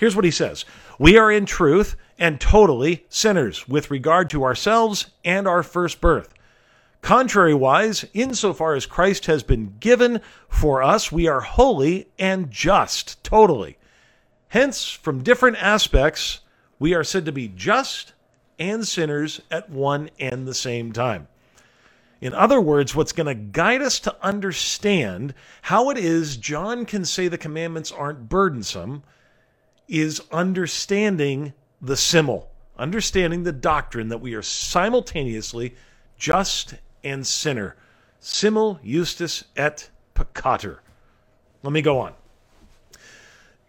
Here's 0.00 0.16
what 0.16 0.24
he 0.24 0.30
says 0.30 0.64
We 0.98 1.18
are 1.18 1.30
in 1.30 1.44
truth 1.44 1.94
and 2.18 2.40
totally 2.40 3.04
sinners 3.10 3.68
with 3.68 3.90
regard 3.90 4.30
to 4.30 4.44
ourselves 4.44 5.08
and 5.26 5.46
our 5.46 5.62
first 5.62 6.00
birth. 6.00 6.32
Contrariwise, 7.02 8.08
insofar 8.14 8.74
as 8.74 8.86
Christ 8.86 9.26
has 9.26 9.42
been 9.42 9.74
given 9.78 10.22
for 10.48 10.82
us, 10.82 11.12
we 11.12 11.28
are 11.28 11.42
holy 11.42 12.08
and 12.18 12.50
just, 12.50 13.22
totally. 13.22 13.76
Hence, 14.48 14.88
from 14.90 15.22
different 15.22 15.62
aspects, 15.62 16.40
we 16.78 16.94
are 16.94 17.04
said 17.04 17.26
to 17.26 17.32
be 17.32 17.48
just 17.48 18.14
and 18.58 18.88
sinners 18.88 19.42
at 19.50 19.68
one 19.68 20.08
and 20.18 20.48
the 20.48 20.54
same 20.54 20.94
time. 20.94 21.28
In 22.22 22.32
other 22.32 22.60
words, 22.60 22.94
what's 22.94 23.12
going 23.12 23.26
to 23.26 23.34
guide 23.34 23.82
us 23.82 24.00
to 24.00 24.16
understand 24.24 25.34
how 25.60 25.90
it 25.90 25.98
is 25.98 26.38
John 26.38 26.86
can 26.86 27.04
say 27.04 27.28
the 27.28 27.36
commandments 27.36 27.92
aren't 27.92 28.30
burdensome 28.30 29.02
is 29.90 30.22
understanding 30.30 31.52
the 31.82 31.96
simul, 31.96 32.48
understanding 32.78 33.42
the 33.42 33.52
doctrine 33.52 34.08
that 34.08 34.20
we 34.20 34.34
are 34.34 34.42
simultaneously 34.42 35.74
just 36.16 36.74
and 37.02 37.26
sinner. 37.26 37.76
Simul 38.20 38.78
justus 38.84 39.44
et 39.56 39.90
peccator. 40.14 40.78
Let 41.62 41.72
me 41.72 41.82
go 41.82 41.98
on. 41.98 42.14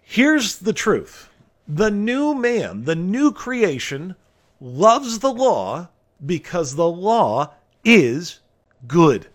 Here's 0.03 0.57
the 0.57 0.73
truth 0.73 1.29
the 1.67 1.89
new 1.89 2.35
man, 2.35 2.83
the 2.83 2.95
new 2.95 3.31
creation, 3.31 4.15
loves 4.59 5.19
the 5.19 5.33
law 5.33 5.89
because 6.23 6.75
the 6.75 6.89
law 6.89 7.53
is 7.83 8.39
good. 8.87 9.27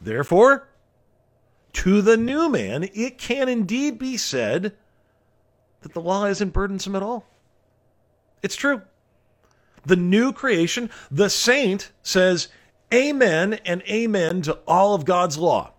Therefore, 0.00 0.68
to 1.74 2.00
the 2.00 2.16
new 2.16 2.48
man, 2.48 2.88
it 2.94 3.18
can 3.18 3.48
indeed 3.48 3.98
be 3.98 4.16
said 4.16 4.74
that 5.84 5.94
the 5.94 6.00
law 6.00 6.24
isn't 6.24 6.52
burdensome 6.52 6.96
at 6.96 7.02
all. 7.02 7.24
It's 8.42 8.56
true. 8.56 8.82
The 9.86 9.96
new 9.96 10.32
creation, 10.32 10.90
the 11.10 11.30
saint 11.30 11.92
says, 12.02 12.48
Amen 12.92 13.54
and 13.64 13.82
amen 13.82 14.42
to 14.42 14.58
all 14.66 14.94
of 14.94 15.04
God's 15.04 15.38
law. 15.38 15.72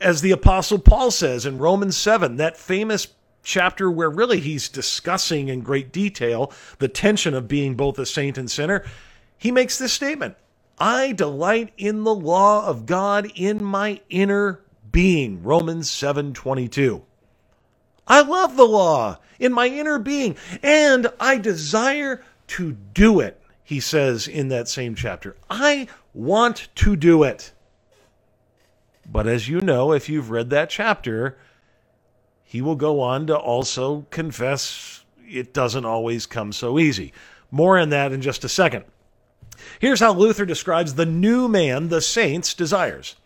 As 0.00 0.20
the 0.20 0.32
Apostle 0.32 0.78
Paul 0.78 1.10
says 1.10 1.46
in 1.46 1.58
Romans 1.58 1.96
7, 1.96 2.36
that 2.36 2.56
famous 2.56 3.08
chapter 3.42 3.90
where 3.90 4.10
really 4.10 4.40
he's 4.40 4.68
discussing 4.68 5.48
in 5.48 5.60
great 5.60 5.92
detail 5.92 6.52
the 6.78 6.88
tension 6.88 7.34
of 7.34 7.48
being 7.48 7.74
both 7.74 7.98
a 7.98 8.06
saint 8.06 8.38
and 8.38 8.50
sinner, 8.50 8.84
he 9.38 9.50
makes 9.50 9.78
this 9.78 9.92
statement 9.92 10.36
I 10.78 11.12
delight 11.12 11.72
in 11.76 12.04
the 12.04 12.14
law 12.14 12.66
of 12.66 12.86
God 12.86 13.30
in 13.34 13.62
my 13.62 14.00
inner 14.08 14.60
being. 14.90 15.42
Romans 15.42 15.90
7:22. 15.90 17.02
I 18.06 18.22
love 18.22 18.56
the 18.56 18.66
law 18.66 19.18
in 19.38 19.52
my 19.52 19.66
inner 19.66 19.98
being 19.98 20.36
and 20.62 21.08
I 21.20 21.38
desire 21.38 22.22
to 22.48 22.72
do 22.94 23.20
it, 23.20 23.40
he 23.64 23.80
says 23.80 24.28
in 24.28 24.48
that 24.48 24.68
same 24.68 24.94
chapter. 24.94 25.36
I 25.48 25.88
want 26.14 26.68
to 26.76 26.96
do 26.96 27.22
it. 27.22 27.52
But 29.10 29.26
as 29.26 29.48
you 29.48 29.60
know, 29.60 29.92
if 29.92 30.08
you've 30.08 30.30
read 30.30 30.50
that 30.50 30.70
chapter, 30.70 31.36
he 32.44 32.60
will 32.60 32.76
go 32.76 33.00
on 33.00 33.26
to 33.28 33.36
also 33.36 34.06
confess 34.10 35.04
it 35.26 35.54
doesn't 35.54 35.84
always 35.84 36.26
come 36.26 36.52
so 36.52 36.78
easy. 36.78 37.12
More 37.50 37.78
on 37.78 37.90
that 37.90 38.12
in 38.12 38.20
just 38.20 38.44
a 38.44 38.48
second. 38.48 38.84
Here's 39.78 40.00
how 40.00 40.12
Luther 40.12 40.44
describes 40.44 40.94
the 40.94 41.06
new 41.06 41.48
man 41.48 41.88
the 41.88 42.00
saints 42.00 42.54
desires. 42.54 43.16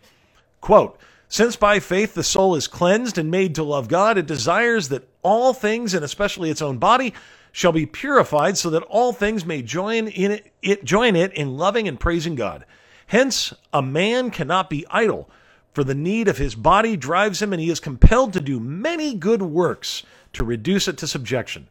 Quote, 0.61 0.99
since 1.29 1.55
by 1.55 1.79
faith 1.79 2.13
the 2.13 2.23
soul 2.23 2.55
is 2.55 2.67
cleansed 2.67 3.17
and 3.17 3.29
made 3.29 3.55
to 3.55 3.63
love 3.63 3.87
God, 3.87 4.17
it 4.17 4.25
desires 4.25 4.89
that 4.89 5.07
all 5.21 5.53
things, 5.53 5.93
and 5.93 6.03
especially 6.03 6.49
its 6.49 6.61
own 6.61 6.77
body, 6.77 7.13
shall 7.51 7.71
be 7.71 7.85
purified 7.85 8.57
so 8.57 8.69
that 8.69 8.83
all 8.83 9.11
things 9.11 9.45
may 9.45 9.61
join 9.61 10.07
in 10.07 10.31
it, 10.31 10.53
it 10.61 10.85
join 10.85 11.15
it 11.15 11.33
in 11.33 11.57
loving 11.57 11.87
and 11.87 11.99
praising 11.99 12.35
God. 12.35 12.65
Hence, 13.07 13.53
a 13.73 13.81
man 13.81 14.31
cannot 14.31 14.69
be 14.69 14.85
idle, 14.89 15.29
for 15.73 15.83
the 15.83 15.95
need 15.95 16.27
of 16.27 16.37
his 16.37 16.55
body 16.55 16.95
drives 16.95 17.41
him, 17.41 17.53
and 17.53 17.61
he 17.61 17.69
is 17.69 17.79
compelled 17.79 18.33
to 18.33 18.41
do 18.41 18.59
many 18.59 19.13
good 19.13 19.41
works 19.41 20.03
to 20.33 20.43
reduce 20.43 20.87
it 20.87 20.97
to 20.97 21.07
subjection. 21.07 21.67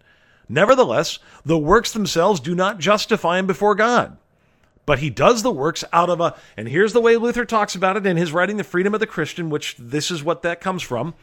Nevertheless, 0.48 1.18
the 1.44 1.58
works 1.58 1.92
themselves 1.92 2.40
do 2.40 2.54
not 2.54 2.78
justify 2.78 3.38
him 3.38 3.46
before 3.46 3.74
God. 3.74 4.16
But 4.86 5.00
he 5.00 5.10
does 5.10 5.42
the 5.42 5.50
works 5.50 5.84
out 5.92 6.08
of 6.08 6.20
a, 6.20 6.36
and 6.56 6.68
here's 6.68 6.92
the 6.92 7.00
way 7.00 7.16
Luther 7.16 7.44
talks 7.44 7.74
about 7.74 7.96
it 7.96 8.06
in 8.06 8.16
his 8.16 8.32
writing, 8.32 8.56
The 8.56 8.64
Freedom 8.64 8.94
of 8.94 9.00
the 9.00 9.06
Christian, 9.06 9.50
which 9.50 9.76
this 9.78 10.10
is 10.10 10.24
what 10.24 10.42
that 10.42 10.60
comes 10.60 10.82
from. 10.82 11.14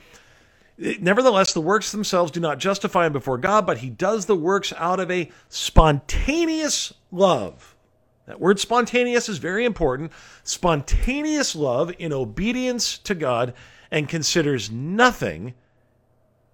Nevertheless, 0.77 1.53
the 1.53 1.62
works 1.62 1.91
themselves 1.91 2.32
do 2.32 2.39
not 2.39 2.60
justify 2.60 3.05
him 3.05 3.13
before 3.13 3.38
God, 3.38 3.65
but 3.65 3.79
he 3.79 3.89
does 3.89 4.25
the 4.25 4.36
works 4.36 4.74
out 4.77 5.00
of 5.00 5.10
a 5.10 5.32
spontaneous 5.48 6.93
love 7.12 7.74
that 8.25 8.39
word 8.39 8.60
spontaneous 8.60 9.27
is 9.27 9.38
very 9.38 9.65
important. 9.65 10.12
Spontaneous 10.43 11.55
love 11.55 11.93
in 12.00 12.13
obedience 12.13 12.98
to 13.00 13.15
God 13.15 13.53
and 13.91 14.08
considers 14.08 14.72
nothing 14.72 15.53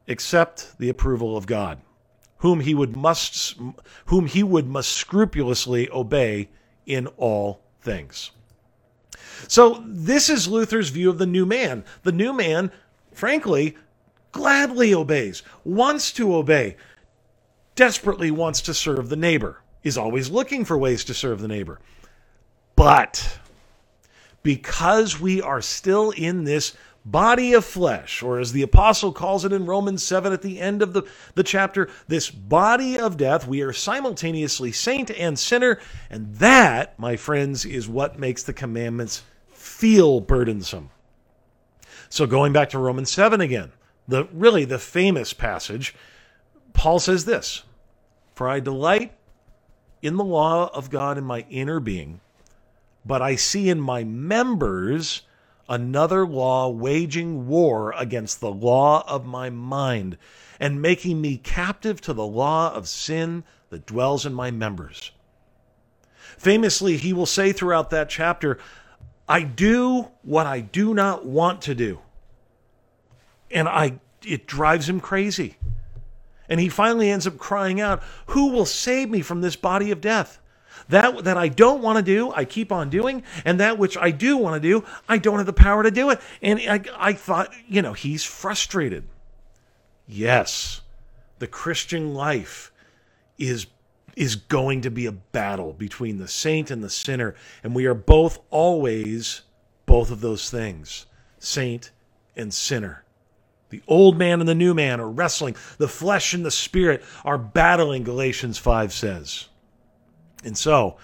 except 0.07 0.77
the 0.79 0.89
approval 0.89 1.37
of 1.37 1.45
God, 1.45 1.79
whom 2.37 2.61
he 2.61 2.73
would 2.73 2.95
must 2.95 3.55
whom 4.05 4.25
he 4.25 4.41
would 4.41 4.67
must 4.67 4.89
scrupulously 4.89 5.89
obey 5.91 6.49
in 6.89 7.07
all 7.15 7.61
things. 7.81 8.31
So 9.47 9.81
this 9.85 10.29
is 10.29 10.49
Luther's 10.49 10.89
view 10.89 11.09
of 11.09 11.17
the 11.17 11.25
new 11.25 11.45
man. 11.45 11.85
The 12.03 12.11
new 12.11 12.33
man, 12.33 12.71
frankly, 13.13 13.77
gladly 14.33 14.93
obeys, 14.93 15.43
wants 15.63 16.11
to 16.13 16.35
obey, 16.35 16.75
desperately 17.75 18.31
wants 18.31 18.59
to 18.63 18.73
serve 18.73 19.07
the 19.07 19.15
neighbor 19.15 19.61
is 19.83 19.97
always 19.97 20.29
looking 20.29 20.65
for 20.65 20.77
ways 20.77 21.05
to 21.05 21.13
serve 21.13 21.39
the 21.39 21.47
neighbor. 21.47 21.79
But 22.75 23.39
because 24.43 25.19
we 25.19 25.41
are 25.41 25.61
still 25.61 26.11
in 26.11 26.43
this 26.43 26.75
body 27.05 27.53
of 27.53 27.65
flesh, 27.65 28.21
or 28.21 28.39
as 28.39 28.51
the 28.51 28.61
apostle 28.61 29.11
calls 29.11 29.45
it 29.45 29.53
in 29.53 29.65
Romans 29.65 30.03
7 30.03 30.31
at 30.33 30.41
the 30.41 30.59
end 30.59 30.81
of 30.81 30.93
the, 30.93 31.03
the 31.35 31.43
chapter, 31.43 31.89
this 32.07 32.29
body 32.29 32.97
of 32.99 33.17
death, 33.17 33.47
we 33.47 33.61
are 33.61 33.73
simultaneously 33.73 34.71
saint 34.71 35.09
and 35.11 35.37
sinner. 35.37 35.79
And 36.09 36.35
that, 36.35 36.97
my 36.99 37.15
friends, 37.15 37.65
is 37.65 37.87
what 37.87 38.19
makes 38.19 38.43
the 38.43 38.53
commandments 38.53 39.23
feel 39.47 40.19
burdensome. 40.19 40.89
So 42.09 42.25
going 42.25 42.53
back 42.53 42.69
to 42.71 42.79
Romans 42.79 43.11
7 43.11 43.39
again, 43.39 43.71
the 44.07 44.27
really 44.33 44.65
the 44.65 44.79
famous 44.79 45.33
passage, 45.33 45.95
Paul 46.73 46.99
says 46.99 47.25
this 47.25 47.63
For 48.33 48.49
I 48.49 48.59
delight 48.59 49.13
in 50.01 50.17
the 50.17 50.23
law 50.23 50.69
of 50.73 50.89
God 50.89 51.17
in 51.17 51.23
my 51.23 51.45
inner 51.49 51.79
being, 51.79 52.19
but 53.05 53.21
I 53.21 53.35
see 53.35 53.69
in 53.69 53.79
my 53.79 54.03
members 54.03 55.21
another 55.69 56.25
law 56.25 56.67
waging 56.67 57.47
war 57.47 57.93
against 57.95 58.41
the 58.41 58.51
law 58.51 59.03
of 59.07 59.25
my 59.25 59.49
mind 59.49 60.17
and 60.59 60.81
making 60.81 61.21
me 61.21 61.37
captive 61.37 62.01
to 62.01 62.11
the 62.11 62.25
law 62.25 62.73
of 62.73 62.87
sin 62.87 63.43
that 63.69 63.85
dwells 63.85 64.25
in 64.25 64.33
my 64.33 64.51
members. 64.51 65.11
Famously, 66.37 66.97
he 66.97 67.13
will 67.13 67.25
say 67.25 67.53
throughout 67.53 67.91
that 67.91 68.09
chapter, 68.09 68.57
I 69.27 69.43
do 69.43 70.07
what 70.23 70.47
I 70.47 70.59
do 70.59 70.93
not 70.93 71.25
want 71.25 71.61
to 71.63 71.75
do. 71.75 71.99
And 73.51 73.69
I 73.69 73.99
it 74.25 74.47
drives 74.47 74.89
him 74.89 74.99
crazy. 74.99 75.55
And 76.49 76.59
he 76.59 76.67
finally 76.67 77.11
ends 77.11 77.27
up 77.27 77.37
crying 77.37 77.79
out, 77.79 78.01
Who 78.27 78.51
will 78.51 78.65
save 78.65 79.09
me 79.09 79.21
from 79.21 79.41
this 79.41 79.55
body 79.55 79.91
of 79.91 80.01
death? 80.01 80.39
That 80.89 81.23
that 81.23 81.37
I 81.37 81.47
don't 81.47 81.81
want 81.81 81.97
to 81.97 82.03
do, 82.03 82.31
I 82.33 82.45
keep 82.45 82.71
on 82.71 82.89
doing, 82.89 83.23
and 83.45 83.59
that 83.59 83.77
which 83.77 83.95
I 83.97 84.11
do 84.11 84.37
want 84.37 84.61
to 84.61 84.67
do, 84.67 84.85
I 85.07 85.19
don't 85.19 85.37
have 85.37 85.45
the 85.45 85.53
power 85.53 85.83
to 85.83 85.91
do 85.91 86.09
it. 86.09 86.19
And 86.41 86.59
I, 86.59 86.81
I 86.97 87.13
thought, 87.13 87.53
you 87.67 87.81
know, 87.81 87.93
he's 87.93 88.23
frustrated. 88.23 89.05
Yes, 90.07 90.81
the 91.37 91.47
Christian 91.47 92.13
life 92.13 92.71
is 93.37 93.67
is 94.15 94.35
going 94.35 94.81
to 94.81 94.89
be 94.89 95.05
a 95.05 95.11
battle 95.11 95.73
between 95.73 96.17
the 96.17 96.27
saint 96.27 96.71
and 96.71 96.83
the 96.83 96.89
sinner, 96.89 97.35
and 97.63 97.75
we 97.75 97.85
are 97.85 97.93
both 97.93 98.39
always 98.49 99.43
both 99.85 100.11
of 100.11 100.21
those 100.21 100.49
things, 100.49 101.05
saint 101.37 101.91
and 102.35 102.53
sinner. 102.53 103.03
The 103.69 103.81
old 103.87 104.17
man 104.17 104.39
and 104.39 104.49
the 104.49 104.55
new 104.55 104.73
man 104.73 104.99
are 104.99 105.09
wrestling. 105.09 105.55
The 105.77 105.87
flesh 105.87 106.33
and 106.33 106.43
the 106.43 106.51
spirit 106.51 107.03
are 107.23 107.37
battling, 107.37 108.03
Galatians 108.03 108.57
5 108.57 108.91
says. 108.91 109.47
And 110.43 110.57
so 110.57 110.97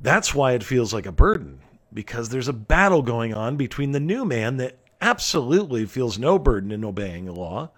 that's 0.00 0.34
why 0.34 0.52
it 0.52 0.62
feels 0.62 0.92
like 0.92 1.06
a 1.06 1.12
burden, 1.12 1.60
because 1.92 2.28
there's 2.28 2.48
a 2.48 2.52
battle 2.52 3.02
going 3.02 3.34
on 3.34 3.56
between 3.56 3.92
the 3.92 4.00
new 4.00 4.24
man 4.24 4.58
that 4.58 4.78
absolutely 5.00 5.86
feels 5.86 6.18
no 6.18 6.38
burden 6.38 6.72
in 6.72 6.84
obeying 6.84 7.24
the 7.24 7.32
law 7.32 7.70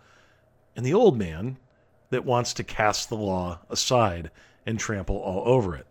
and 0.74 0.84
the 0.84 0.94
old 0.94 1.18
man 1.18 1.58
that 2.10 2.24
wants 2.24 2.54
to 2.54 2.64
cast 2.64 3.08
the 3.08 3.16
law 3.16 3.58
aside 3.68 4.30
and 4.66 4.78
trample 4.78 5.16
all 5.16 5.42
over 5.46 5.76
it. 5.76 5.86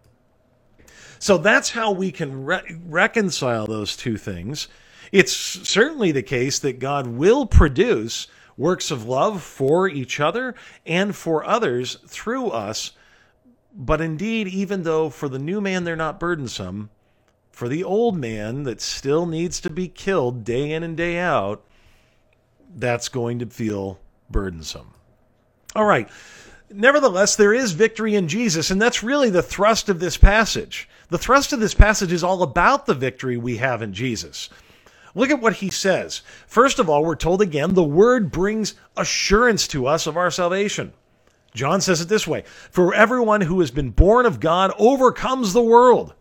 So 1.19 1.37
that's 1.37 1.71
how 1.71 1.91
we 1.91 2.11
can 2.11 2.45
re- 2.45 2.79
reconcile 2.87 3.67
those 3.67 3.95
two 3.95 4.17
things. 4.17 4.67
It's 5.11 5.33
certainly 5.33 6.11
the 6.11 6.23
case 6.23 6.59
that 6.59 6.79
God 6.79 7.07
will 7.07 7.45
produce 7.45 8.27
works 8.57 8.91
of 8.91 9.05
love 9.05 9.41
for 9.41 9.87
each 9.87 10.19
other 10.19 10.55
and 10.85 11.15
for 11.15 11.45
others 11.45 11.97
through 12.07 12.49
us. 12.49 12.91
But 13.81 14.01
indeed, 14.01 14.49
even 14.49 14.83
though 14.83 15.09
for 15.09 15.29
the 15.29 15.39
new 15.39 15.61
man 15.61 15.85
they're 15.85 15.95
not 15.95 16.19
burdensome, 16.19 16.89
for 17.49 17.69
the 17.69 17.83
old 17.83 18.17
man 18.17 18.63
that 18.63 18.81
still 18.81 19.25
needs 19.25 19.61
to 19.61 19.69
be 19.69 19.87
killed 19.87 20.43
day 20.43 20.73
in 20.73 20.83
and 20.83 20.97
day 20.97 21.17
out, 21.17 21.63
that's 22.75 23.07
going 23.07 23.39
to 23.39 23.45
feel 23.45 23.97
burdensome. 24.29 24.93
All 25.75 25.85
right. 25.85 26.09
Nevertheless, 26.69 27.37
there 27.37 27.53
is 27.53 27.71
victory 27.71 28.15
in 28.15 28.27
Jesus, 28.27 28.69
and 28.69 28.81
that's 28.81 29.01
really 29.01 29.29
the 29.29 29.41
thrust 29.41 29.87
of 29.87 29.99
this 29.99 30.17
passage. 30.17 30.87
The 31.07 31.17
thrust 31.17 31.53
of 31.53 31.61
this 31.61 31.73
passage 31.73 32.11
is 32.11 32.23
all 32.23 32.43
about 32.43 32.85
the 32.85 32.93
victory 32.93 33.37
we 33.37 33.57
have 33.57 33.81
in 33.81 33.93
Jesus. 33.93 34.49
Look 35.15 35.31
at 35.31 35.41
what 35.41 35.55
he 35.55 35.71
says. 35.71 36.21
First 36.45 36.79
of 36.79 36.89
all, 36.89 37.03
we're 37.03 37.15
told 37.15 37.41
again 37.41 37.73
the 37.73 37.83
word 37.83 38.29
brings 38.29 38.75
assurance 38.95 39.67
to 39.69 39.87
us 39.87 40.05
of 40.05 40.17
our 40.17 40.29
salvation. 40.29 40.93
John 41.53 41.81
says 41.81 42.01
it 42.01 42.09
this 42.09 42.27
way 42.27 42.43
For 42.71 42.93
everyone 42.93 43.41
who 43.41 43.59
has 43.59 43.71
been 43.71 43.89
born 43.89 44.25
of 44.25 44.39
God 44.39 44.71
overcomes 44.77 45.53
the 45.53 45.63
world. 45.63 46.13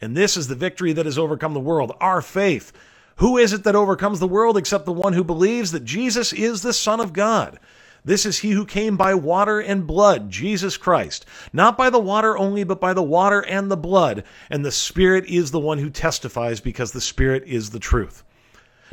And 0.00 0.16
this 0.16 0.36
is 0.36 0.48
the 0.48 0.54
victory 0.54 0.94
that 0.94 1.04
has 1.04 1.18
overcome 1.18 1.52
the 1.52 1.60
world, 1.60 1.92
our 2.00 2.22
faith. 2.22 2.72
Who 3.16 3.36
is 3.36 3.52
it 3.52 3.64
that 3.64 3.76
overcomes 3.76 4.18
the 4.18 4.26
world 4.26 4.56
except 4.56 4.86
the 4.86 4.92
one 4.92 5.12
who 5.12 5.22
believes 5.22 5.72
that 5.72 5.84
Jesus 5.84 6.32
is 6.32 6.62
the 6.62 6.72
Son 6.72 7.00
of 7.00 7.12
God? 7.12 7.58
This 8.02 8.24
is 8.24 8.38
he 8.38 8.52
who 8.52 8.64
came 8.64 8.96
by 8.96 9.14
water 9.14 9.60
and 9.60 9.86
blood, 9.86 10.30
Jesus 10.30 10.78
Christ. 10.78 11.26
Not 11.52 11.76
by 11.76 11.90
the 11.90 11.98
water 11.98 12.38
only, 12.38 12.64
but 12.64 12.80
by 12.80 12.94
the 12.94 13.02
water 13.02 13.40
and 13.40 13.70
the 13.70 13.76
blood. 13.76 14.24
And 14.48 14.64
the 14.64 14.72
Spirit 14.72 15.26
is 15.26 15.50
the 15.50 15.60
one 15.60 15.76
who 15.76 15.90
testifies 15.90 16.60
because 16.60 16.92
the 16.92 17.00
Spirit 17.02 17.44
is 17.46 17.70
the 17.70 17.78
truth. 17.78 18.24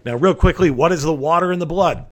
Now, 0.04 0.16
real 0.16 0.36
quickly, 0.36 0.70
what 0.70 0.92
is 0.92 1.04
the 1.04 1.14
water 1.14 1.54
and 1.54 1.62
the 1.62 1.66
blood? 1.66 2.06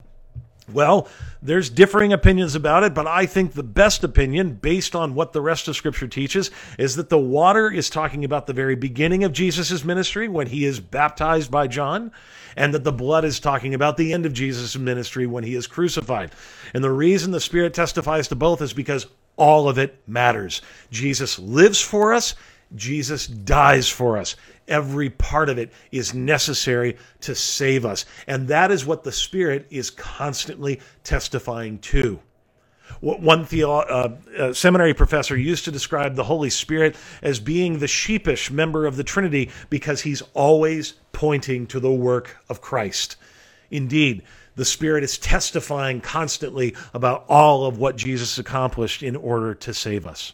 Well, 0.73 1.07
there's 1.43 1.69
differing 1.69 2.11
opinions 2.11 2.55
about 2.55 2.83
it, 2.83 2.95
but 2.95 3.05
I 3.05 3.27
think 3.27 3.53
the 3.53 3.61
best 3.61 4.03
opinion, 4.03 4.55
based 4.55 4.95
on 4.95 5.13
what 5.13 5.31
the 5.31 5.41
rest 5.41 5.67
of 5.67 5.75
Scripture 5.75 6.07
teaches, 6.07 6.49
is 6.79 6.95
that 6.95 7.09
the 7.09 7.19
water 7.19 7.69
is 7.69 7.89
talking 7.89 8.25
about 8.25 8.47
the 8.47 8.53
very 8.53 8.75
beginning 8.75 9.23
of 9.23 9.31
Jesus' 9.31 9.85
ministry 9.85 10.27
when 10.27 10.47
he 10.47 10.65
is 10.65 10.79
baptized 10.79 11.51
by 11.51 11.67
John, 11.67 12.11
and 12.57 12.73
that 12.73 12.83
the 12.83 12.91
blood 12.91 13.25
is 13.25 13.39
talking 13.39 13.75
about 13.75 13.97
the 13.97 14.11
end 14.11 14.25
of 14.25 14.33
Jesus' 14.33 14.75
ministry 14.75 15.27
when 15.27 15.43
he 15.43 15.53
is 15.53 15.67
crucified. 15.67 16.31
And 16.73 16.83
the 16.83 16.91
reason 16.91 17.31
the 17.31 17.39
Spirit 17.39 17.75
testifies 17.75 18.27
to 18.29 18.35
both 18.35 18.61
is 18.61 18.73
because 18.73 19.05
all 19.37 19.69
of 19.69 19.77
it 19.77 20.01
matters. 20.07 20.63
Jesus 20.89 21.37
lives 21.37 21.79
for 21.79 22.13
us, 22.13 22.33
Jesus 22.75 23.27
dies 23.27 23.87
for 23.87 24.17
us. 24.17 24.35
Every 24.67 25.09
part 25.09 25.49
of 25.49 25.57
it 25.57 25.71
is 25.91 26.13
necessary 26.13 26.97
to 27.21 27.35
save 27.35 27.85
us. 27.85 28.05
And 28.27 28.47
that 28.47 28.71
is 28.71 28.85
what 28.85 29.03
the 29.03 29.11
Spirit 29.11 29.67
is 29.69 29.89
constantly 29.91 30.79
testifying 31.03 31.79
to. 31.79 32.19
One 33.01 33.45
theo- 33.45 33.79
uh, 33.79 34.15
uh, 34.37 34.53
seminary 34.53 34.93
professor 34.93 35.35
used 35.35 35.65
to 35.65 35.71
describe 35.71 36.15
the 36.15 36.23
Holy 36.23 36.49
Spirit 36.49 36.95
as 37.21 37.39
being 37.39 37.79
the 37.79 37.87
sheepish 37.87 38.51
member 38.51 38.85
of 38.85 38.95
the 38.95 39.03
Trinity 39.03 39.49
because 39.69 40.01
he's 40.01 40.21
always 40.33 40.93
pointing 41.11 41.67
to 41.67 41.79
the 41.79 41.91
work 41.91 42.37
of 42.47 42.61
Christ. 42.61 43.15
Indeed, 43.69 44.23
the 44.55 44.65
Spirit 44.65 45.03
is 45.03 45.17
testifying 45.17 45.99
constantly 45.99 46.75
about 46.93 47.25
all 47.27 47.65
of 47.65 47.77
what 47.77 47.97
Jesus 47.97 48.37
accomplished 48.37 49.03
in 49.03 49.15
order 49.15 49.53
to 49.53 49.73
save 49.73 50.07
us. 50.07 50.33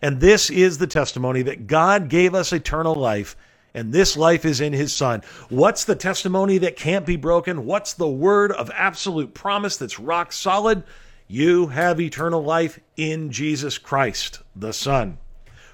And 0.00 0.20
this 0.20 0.50
is 0.50 0.78
the 0.78 0.86
testimony 0.86 1.42
that 1.42 1.66
God 1.66 2.08
gave 2.08 2.34
us 2.34 2.52
eternal 2.52 2.94
life, 2.94 3.36
and 3.74 3.92
this 3.92 4.16
life 4.16 4.44
is 4.44 4.60
in 4.60 4.72
his 4.72 4.92
Son. 4.92 5.22
What's 5.48 5.84
the 5.84 5.94
testimony 5.94 6.58
that 6.58 6.76
can't 6.76 7.06
be 7.06 7.16
broken? 7.16 7.64
What's 7.64 7.94
the 7.94 8.08
word 8.08 8.52
of 8.52 8.70
absolute 8.74 9.34
promise 9.34 9.76
that's 9.76 9.98
rock 9.98 10.32
solid? 10.32 10.84
You 11.26 11.68
have 11.68 12.00
eternal 12.00 12.42
life 12.42 12.78
in 12.96 13.30
Jesus 13.30 13.78
Christ, 13.78 14.42
the 14.54 14.72
Son. 14.72 15.18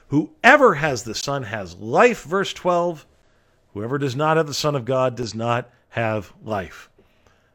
Whoever 0.08 0.74
has 0.74 1.02
the 1.02 1.14
Son 1.14 1.42
has 1.42 1.76
life, 1.76 2.22
verse 2.22 2.52
12. 2.52 3.04
Whoever 3.74 3.98
does 3.98 4.16
not 4.16 4.36
have 4.36 4.46
the 4.46 4.54
Son 4.54 4.74
of 4.74 4.84
God 4.84 5.16
does 5.16 5.34
not 5.34 5.68
have 5.90 6.32
life. 6.44 6.88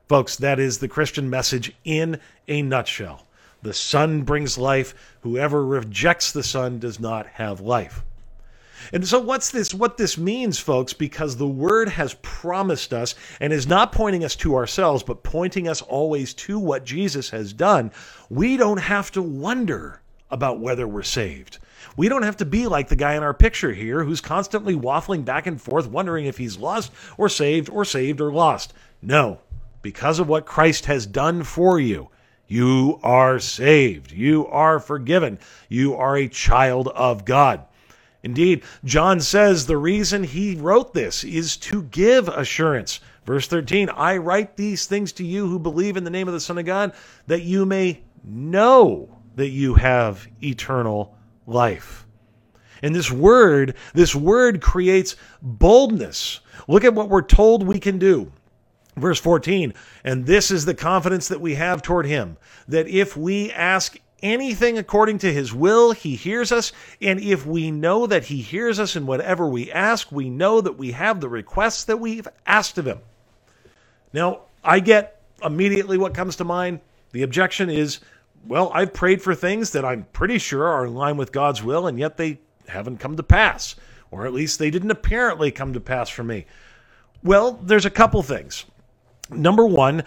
Folks, 0.08 0.36
that 0.36 0.60
is 0.60 0.80
the 0.80 0.88
Christian 0.88 1.30
message 1.30 1.74
in 1.84 2.20
a 2.48 2.62
nutshell. 2.62 3.26
The 3.64 3.74
Son 3.74 4.24
brings 4.24 4.58
life. 4.58 4.94
Whoever 5.22 5.66
rejects 5.66 6.32
the 6.32 6.44
Son 6.44 6.80
does 6.80 7.00
not 7.00 7.26
have 7.28 7.62
life. 7.62 8.04
And 8.92 9.08
so 9.08 9.20
what's 9.20 9.52
this 9.52 9.74
what 9.74 9.96
this 9.96 10.18
means 10.18 10.60
folks 10.60 10.92
because 10.92 11.38
the 11.38 11.48
word 11.48 11.88
has 11.88 12.16
promised 12.16 12.94
us 12.94 13.16
and 13.40 13.54
is 13.54 13.66
not 13.66 13.94
pointing 13.94 14.26
us 14.26 14.36
to 14.38 14.56
ourselves 14.56 15.04
but 15.04 15.24
pointing 15.24 15.70
us 15.70 15.82
always 15.82 16.34
to 16.34 16.60
what 16.60 16.84
Jesus 16.84 17.30
has 17.30 17.54
done. 17.54 17.92
We 18.30 18.58
don't 18.58 18.78
have 18.78 19.10
to 19.12 19.22
wonder 19.22 20.02
about 20.30 20.60
whether 20.60 20.86
we're 20.86 21.04
saved. 21.04 21.60
We 21.96 22.10
don't 22.10 22.24
have 22.24 22.38
to 22.38 22.46
be 22.46 22.68
like 22.68 22.90
the 22.90 22.98
guy 22.98 23.16
in 23.16 23.24
our 23.24 23.34
picture 23.34 23.72
here 23.72 24.04
who's 24.04 24.20
constantly 24.20 24.76
waffling 24.76 25.24
back 25.24 25.48
and 25.48 25.62
forth 25.62 25.88
wondering 25.88 26.26
if 26.26 26.38
he's 26.38 26.58
lost 26.58 26.92
or 27.18 27.30
saved 27.30 27.70
or 27.70 27.86
saved 27.86 28.20
or 28.20 28.34
lost. 28.34 28.74
No, 29.02 29.40
because 29.82 30.20
of 30.20 30.28
what 30.28 30.46
Christ 30.46 30.88
has 30.88 31.06
done 31.06 31.44
for 31.44 31.80
you. 31.80 32.10
You 32.54 33.00
are 33.02 33.40
saved. 33.40 34.12
You 34.12 34.46
are 34.46 34.80
forgiven. 34.80 35.40
You 35.70 35.96
are 35.96 36.16
a 36.16 36.28
child 36.28 36.88
of 36.90 37.26
God. 37.26 37.66
Indeed, 38.22 38.62
John 38.86 39.22
says 39.22 39.66
the 39.66 39.76
reason 39.76 40.24
he 40.24 40.54
wrote 40.54 40.94
this 40.94 41.24
is 41.24 41.58
to 41.58 41.82
give 41.82 42.28
assurance. 42.28 43.00
Verse 43.26 43.48
13 43.48 43.90
I 43.90 44.18
write 44.18 44.56
these 44.56 44.86
things 44.86 45.12
to 45.14 45.26
you 45.26 45.48
who 45.48 45.58
believe 45.58 45.98
in 45.98 46.04
the 46.04 46.12
name 46.12 46.28
of 46.28 46.36
the 46.36 46.40
Son 46.40 46.60
of 46.60 46.66
God, 46.66 46.94
that 47.26 47.42
you 47.42 47.66
may 47.66 48.04
know 48.24 49.10
that 49.36 49.50
you 49.50 49.74
have 49.74 50.28
eternal 50.44 51.18
life. 51.48 52.06
And 52.84 52.94
this 52.94 53.12
word, 53.12 53.76
this 53.96 54.14
word 54.14 54.62
creates 54.62 55.16
boldness. 55.42 56.42
Look 56.68 56.84
at 56.84 56.94
what 56.94 57.10
we're 57.10 57.24
told 57.24 57.66
we 57.66 57.80
can 57.80 57.98
do. 57.98 58.32
Verse 58.96 59.20
14, 59.20 59.74
and 60.04 60.26
this 60.26 60.52
is 60.52 60.66
the 60.66 60.76
confidence 60.76 61.28
that 61.30 61.42
we 61.42 61.56
have 61.56 61.82
toward 61.82 62.06
him, 62.06 62.38
that 62.68 62.88
if 62.88 63.18
we 63.18 63.52
ask 63.52 63.98
anything 64.22 64.78
according 64.78 65.18
to 65.20 65.34
his 65.34 65.54
will, 65.54 65.92
he 65.92 66.16
hears 66.16 66.52
us. 66.52 66.72
And 67.02 67.20
if 67.20 67.46
we 67.46 67.72
know 67.72 68.06
that 68.08 68.26
he 68.26 68.42
hears 68.42 68.80
us 68.80 68.96
in 68.96 69.06
whatever 69.06 69.48
we 69.48 69.72
ask, 69.72 70.12
we 70.12 70.30
know 70.30 70.62
that 70.62 70.78
we 70.78 70.92
have 70.92 71.20
the 71.20 71.30
requests 71.30 71.84
that 71.86 72.00
we've 72.00 72.28
asked 72.46 72.78
of 72.78 72.86
him. 72.86 73.00
Now, 74.14 74.42
I 74.64 74.80
get 74.80 75.22
immediately 75.44 75.98
what 75.98 76.14
comes 76.14 76.36
to 76.38 76.44
mind. 76.44 76.80
The 77.12 77.24
objection 77.24 77.70
is, 77.70 78.00
well, 78.48 78.72
I've 78.74 78.94
prayed 78.94 79.22
for 79.22 79.36
things 79.36 79.72
that 79.72 79.84
I'm 79.84 80.06
pretty 80.14 80.38
sure 80.38 80.66
are 80.68 80.86
in 80.86 80.94
line 80.94 81.18
with 81.18 81.32
God's 81.32 81.64
will, 81.64 81.88
and 81.88 82.00
yet 82.00 82.18
they 82.18 82.40
haven't 82.68 83.00
come 83.00 83.18
to 83.18 83.24
pass, 83.24 83.76
or 84.12 84.26
at 84.26 84.34
least 84.34 84.60
they 84.60 84.70
didn't 84.70 84.92
apparently 84.92 85.52
come 85.52 85.74
to 85.74 85.80
pass 85.80 86.10
for 86.10 86.24
me. 86.24 86.46
Well, 87.24 87.54
there's 87.54 87.86
a 87.86 87.90
couple 87.90 88.22
things 88.22 88.66
number 89.36 89.66
one, 89.66 90.04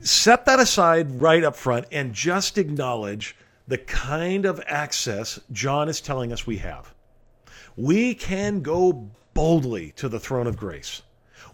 set 0.00 0.44
that 0.46 0.60
aside 0.60 1.20
right 1.20 1.44
up 1.44 1.56
front 1.56 1.86
and 1.90 2.12
just 2.12 2.58
acknowledge 2.58 3.36
the 3.68 3.78
kind 3.78 4.44
of 4.44 4.62
access 4.66 5.40
John 5.52 5.88
is 5.88 6.00
telling 6.00 6.32
us 6.32 6.46
we 6.46 6.58
have. 6.58 6.94
We 7.76 8.14
can 8.14 8.62
go 8.62 9.10
boldly 9.34 9.92
to 9.96 10.08
the 10.08 10.20
throne 10.20 10.46
of 10.46 10.56
grace. 10.56 11.02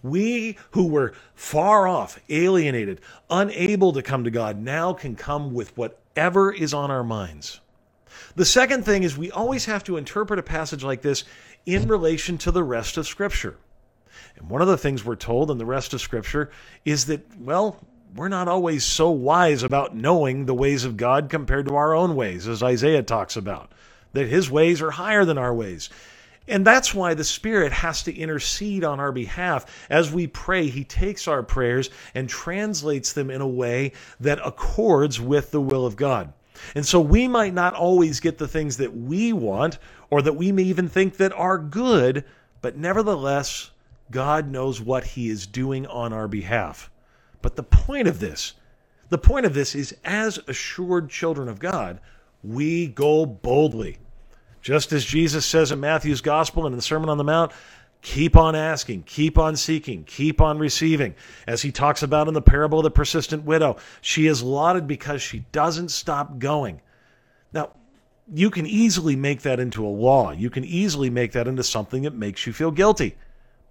We 0.03 0.57
who 0.73 0.89
were 0.89 1.15
far 1.35 1.87
off, 1.87 2.21
alienated, 2.29 3.01
unable 3.31 3.93
to 3.93 4.03
come 4.03 4.25
to 4.25 4.31
God, 4.31 4.59
now 4.59 4.93
can 4.93 5.17
come 5.17 5.55
with 5.55 5.77
whatever 5.77 6.53
is 6.53 6.75
on 6.75 6.91
our 6.91 7.05
minds. 7.05 7.61
The 8.35 8.45
second 8.45 8.85
thing 8.85 9.03
is 9.03 9.17
we 9.17 9.31
always 9.31 9.65
have 9.67 9.85
to 9.85 9.97
interpret 9.97 10.39
a 10.39 10.43
passage 10.43 10.83
like 10.83 11.03
this 11.03 11.25
in 11.67 11.87
relation 11.89 12.39
to 12.39 12.51
the 12.51 12.65
rest 12.65 12.97
of 12.97 13.07
Scripture. 13.07 13.57
And 14.37 14.49
one 14.49 14.63
of 14.63 14.69
the 14.69 14.79
things 14.79 15.05
we're 15.05 15.17
told 15.17 15.51
in 15.51 15.59
the 15.59 15.67
rest 15.67 15.95
of 15.95 16.01
Scripture 16.01 16.51
is 16.85 17.07
that, 17.07 17.27
well, 17.39 17.79
we're 18.15 18.29
not 18.29 18.49
always 18.49 18.85
so 18.85 19.11
wise 19.11 19.63
about 19.63 19.97
knowing 19.97 20.45
the 20.45 20.55
ways 20.55 20.85
of 20.85 20.97
God 20.97 21.31
compared 21.31 21.67
to 21.69 21.77
our 21.77 21.95
own 21.95 22.15
ways, 22.15 22.47
as 22.47 22.63
Isaiah 22.63 23.03
talks 23.03 23.37
about, 23.37 23.73
that 24.13 24.29
his 24.29 24.51
ways 24.51 24.83
are 24.83 24.91
higher 24.91 25.25
than 25.25 25.39
our 25.39 25.55
ways. 25.55 25.89
And 26.49 26.67
that's 26.67 26.93
why 26.93 27.15
the 27.15 27.25
Spirit 27.25 27.73
has 27.73 28.03
to 28.05 28.15
intercede 28.15 28.85
on 28.85 28.99
our 29.01 29.13
behalf. 29.13 29.87
As 29.89 30.13
we 30.13 30.27
pray, 30.27 30.69
He 30.69 30.85
takes 30.85 31.29
our 31.29 31.43
prayers 31.43 31.91
and 32.15 32.29
translates 32.29 33.13
them 33.13 33.31
in 33.31 33.41
a 33.41 33.47
way 33.47 33.93
that 34.21 34.45
accords 34.45 35.21
with 35.21 35.51
the 35.51 35.61
will 35.61 35.87
of 35.87 35.97
God. 35.97 36.33
And 36.75 36.85
so 36.85 37.01
we 37.01 37.29
might 37.29 37.55
not 37.55 37.75
always 37.75 38.21
get 38.21 38.39
the 38.39 38.49
things 38.49 38.77
that 38.79 38.95
we 38.97 39.33
want 39.33 39.79
or 40.11 40.23
that 40.23 40.35
we 40.35 40.53
may 40.53 40.65
even 40.65 40.89
think 40.89 41.17
that 41.17 41.33
are 41.33 41.59
good, 41.59 42.25
but 42.61 42.77
nevertheless, 42.77 43.71
God 44.13 44.49
knows 44.49 44.81
what 44.81 45.03
He 45.05 45.29
is 45.29 45.49
doing 45.49 45.87
on 45.89 46.13
our 46.13 46.29
behalf. 46.29 46.91
But 47.41 47.57
the 47.57 47.65
point 47.65 48.07
of 48.07 48.21
this, 48.21 48.53
the 49.09 49.19
point 49.19 49.45
of 49.45 49.55
this 49.55 49.75
is 49.75 49.97
as 50.05 50.39
assured 50.47 51.11
children 51.11 51.49
of 51.49 51.59
God, 51.59 51.99
we 52.45 52.87
go 52.87 53.27
boldly. 53.27 53.99
Just 54.61 54.93
as 54.93 55.05
Jesus 55.05 55.45
says 55.45 55.73
in 55.73 55.81
Matthew's 55.81 56.21
Gospel 56.21 56.67
and 56.67 56.73
in 56.73 56.79
the 56.79 56.83
Sermon 56.83 57.09
on 57.09 57.19
the 57.19 57.25
Mount, 57.25 57.51
keep 58.01 58.37
on 58.37 58.55
asking, 58.55 59.03
keep 59.03 59.39
on 59.39 59.57
seeking, 59.57 60.05
keep 60.05 60.41
on 60.41 60.59
receiving. 60.59 61.15
As 61.47 61.63
he 61.63 61.73
talks 61.73 62.03
about 62.03 62.29
in 62.29 62.35
the 62.35 62.43
parable 62.43 62.79
of 62.79 62.85
the 62.85 62.91
persistent 62.91 63.45
widow, 63.45 63.77
she 64.01 64.27
is 64.27 64.43
lauded 64.43 64.87
because 64.87 65.21
she 65.21 65.41
doesn't 65.51 65.91
stop 65.91 66.39
going. 66.39 66.81
Now, 67.53 67.71
you 68.33 68.51
can 68.51 68.67
easily 68.67 69.17
make 69.17 69.43
that 69.43 69.59
into 69.59 69.85
a 69.85 69.89
law. 69.89 70.31
You 70.31 70.49
can 70.49 70.65
easily 70.65 71.11
make 71.11 71.33
that 71.33 71.49
into 71.49 71.65
something 71.65 72.03
that 72.03 72.15
makes 72.15 72.47
you 72.47 72.53
feel 72.53 72.71
guilty. 72.71 73.17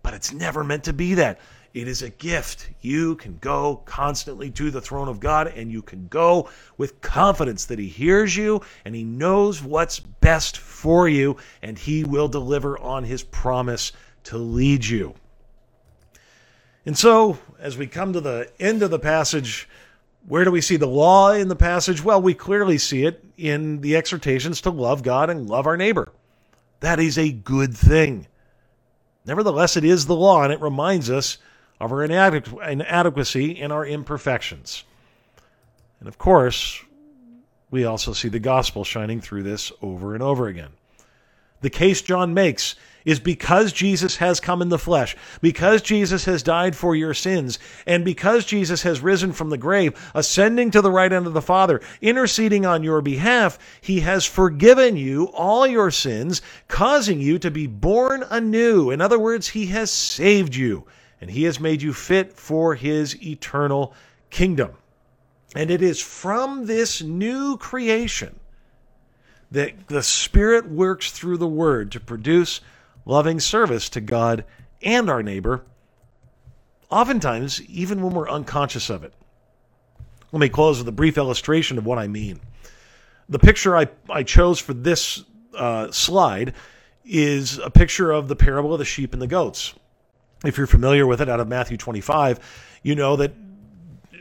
But 0.03 0.13
it's 0.13 0.33
never 0.33 0.63
meant 0.63 0.83
to 0.85 0.93
be 0.93 1.13
that. 1.15 1.39
It 1.73 1.87
is 1.87 2.01
a 2.01 2.09
gift. 2.09 2.69
You 2.81 3.15
can 3.15 3.37
go 3.39 3.77
constantly 3.85 4.51
to 4.51 4.71
the 4.71 4.81
throne 4.81 5.07
of 5.07 5.21
God 5.21 5.47
and 5.47 5.71
you 5.71 5.81
can 5.81 6.07
go 6.07 6.49
with 6.77 6.99
confidence 6.99 7.65
that 7.65 7.79
He 7.79 7.87
hears 7.87 8.35
you 8.35 8.61
and 8.83 8.93
He 8.93 9.05
knows 9.05 9.63
what's 9.63 9.99
best 9.99 10.57
for 10.57 11.07
you 11.07 11.37
and 11.61 11.77
He 11.77 12.03
will 12.03 12.27
deliver 12.27 12.77
on 12.79 13.05
His 13.05 13.23
promise 13.23 13.93
to 14.25 14.37
lead 14.37 14.85
you. 14.85 15.15
And 16.85 16.97
so, 16.97 17.37
as 17.59 17.77
we 17.77 17.87
come 17.87 18.11
to 18.13 18.21
the 18.21 18.51
end 18.59 18.81
of 18.81 18.91
the 18.91 18.99
passage, 18.99 19.69
where 20.27 20.43
do 20.43 20.51
we 20.51 20.61
see 20.61 20.77
the 20.77 20.87
law 20.87 21.31
in 21.31 21.47
the 21.47 21.55
passage? 21.55 22.03
Well, 22.03 22.21
we 22.21 22.33
clearly 22.33 22.77
see 22.77 23.05
it 23.05 23.23
in 23.37 23.81
the 23.81 23.95
exhortations 23.95 24.61
to 24.61 24.71
love 24.71 25.03
God 25.03 25.29
and 25.29 25.49
love 25.49 25.67
our 25.67 25.77
neighbor. 25.77 26.11
That 26.79 26.99
is 26.99 27.17
a 27.17 27.31
good 27.31 27.77
thing. 27.77 28.27
Nevertheless, 29.25 29.77
it 29.77 29.83
is 29.83 30.05
the 30.05 30.15
law, 30.15 30.43
and 30.43 30.51
it 30.51 30.61
reminds 30.61 31.09
us 31.09 31.37
of 31.79 31.91
our 31.91 32.03
inadequacy 32.03 33.59
and 33.59 33.71
our 33.71 33.85
imperfections. 33.85 34.83
And 35.99 36.07
of 36.07 36.17
course, 36.17 36.83
we 37.69 37.85
also 37.85 38.13
see 38.13 38.27
the 38.27 38.39
gospel 38.39 38.83
shining 38.83 39.21
through 39.21 39.43
this 39.43 39.71
over 39.81 40.13
and 40.13 40.23
over 40.23 40.47
again. 40.47 40.71
The 41.61 41.69
case 41.69 42.01
John 42.01 42.33
makes 42.33 42.75
is 43.05 43.19
because 43.19 43.73
Jesus 43.73 44.17
has 44.17 44.39
come 44.39 44.61
in 44.61 44.69
the 44.69 44.77
flesh, 44.77 45.15
because 45.41 45.81
Jesus 45.81 46.25
has 46.25 46.43
died 46.43 46.75
for 46.75 46.95
your 46.95 47.13
sins, 47.13 47.57
and 47.85 48.05
because 48.05 48.45
Jesus 48.45 48.83
has 48.83 49.01
risen 49.01 49.31
from 49.31 49.49
the 49.49 49.57
grave, 49.57 50.11
ascending 50.13 50.71
to 50.71 50.81
the 50.81 50.91
right 50.91 51.11
hand 51.11 51.27
of 51.27 51.33
the 51.33 51.41
Father, 51.41 51.81
interceding 52.01 52.65
on 52.65 52.83
your 52.83 53.01
behalf, 53.01 53.57
he 53.81 54.01
has 54.01 54.25
forgiven 54.25 54.97
you 54.97 55.25
all 55.33 55.65
your 55.65 55.91
sins, 55.91 56.41
causing 56.67 57.19
you 57.19 57.39
to 57.39 57.49
be 57.49 57.67
born 57.67 58.23
anew. 58.29 58.91
In 58.91 59.01
other 59.01 59.19
words, 59.19 59.49
he 59.49 59.67
has 59.67 59.89
saved 59.89 60.55
you 60.55 60.85
and 61.19 61.29
he 61.29 61.43
has 61.43 61.59
made 61.59 61.81
you 61.81 61.93
fit 61.93 62.33
for 62.33 62.73
his 62.73 63.21
eternal 63.23 63.93
kingdom. 64.31 64.71
And 65.55 65.69
it 65.69 65.81
is 65.81 66.01
from 66.01 66.65
this 66.65 67.01
new 67.01 67.57
creation 67.57 68.39
that 69.51 69.87
the 69.87 70.03
Spirit 70.03 70.69
works 70.69 71.11
through 71.11 71.37
the 71.37 71.47
Word 71.47 71.91
to 71.91 71.99
produce 71.99 72.61
loving 73.05 73.39
service 73.39 73.89
to 73.89 74.01
God 74.01 74.45
and 74.81 75.09
our 75.09 75.21
neighbor, 75.21 75.63
oftentimes, 76.89 77.61
even 77.63 78.01
when 78.01 78.13
we're 78.13 78.29
unconscious 78.29 78.89
of 78.89 79.03
it. 79.03 79.13
Let 80.31 80.39
me 80.39 80.49
close 80.49 80.79
with 80.79 80.87
a 80.87 80.93
brief 80.93 81.17
illustration 81.17 81.77
of 81.77 81.85
what 81.85 81.99
I 81.99 82.07
mean. 82.07 82.39
The 83.27 83.39
picture 83.39 83.77
I, 83.77 83.87
I 84.09 84.23
chose 84.23 84.59
for 84.59 84.73
this 84.73 85.23
uh, 85.53 85.91
slide 85.91 86.53
is 87.03 87.57
a 87.57 87.69
picture 87.69 88.11
of 88.11 88.27
the 88.27 88.35
parable 88.35 88.73
of 88.73 88.79
the 88.79 88.85
sheep 88.85 89.13
and 89.13 89.21
the 89.21 89.27
goats 89.27 89.73
if 90.45 90.57
you're 90.57 90.67
familiar 90.67 91.05
with 91.05 91.21
it 91.21 91.29
out 91.29 91.39
of 91.39 91.47
Matthew 91.47 91.77
25, 91.77 92.39
you 92.83 92.95
know 92.95 93.15
that 93.17 93.33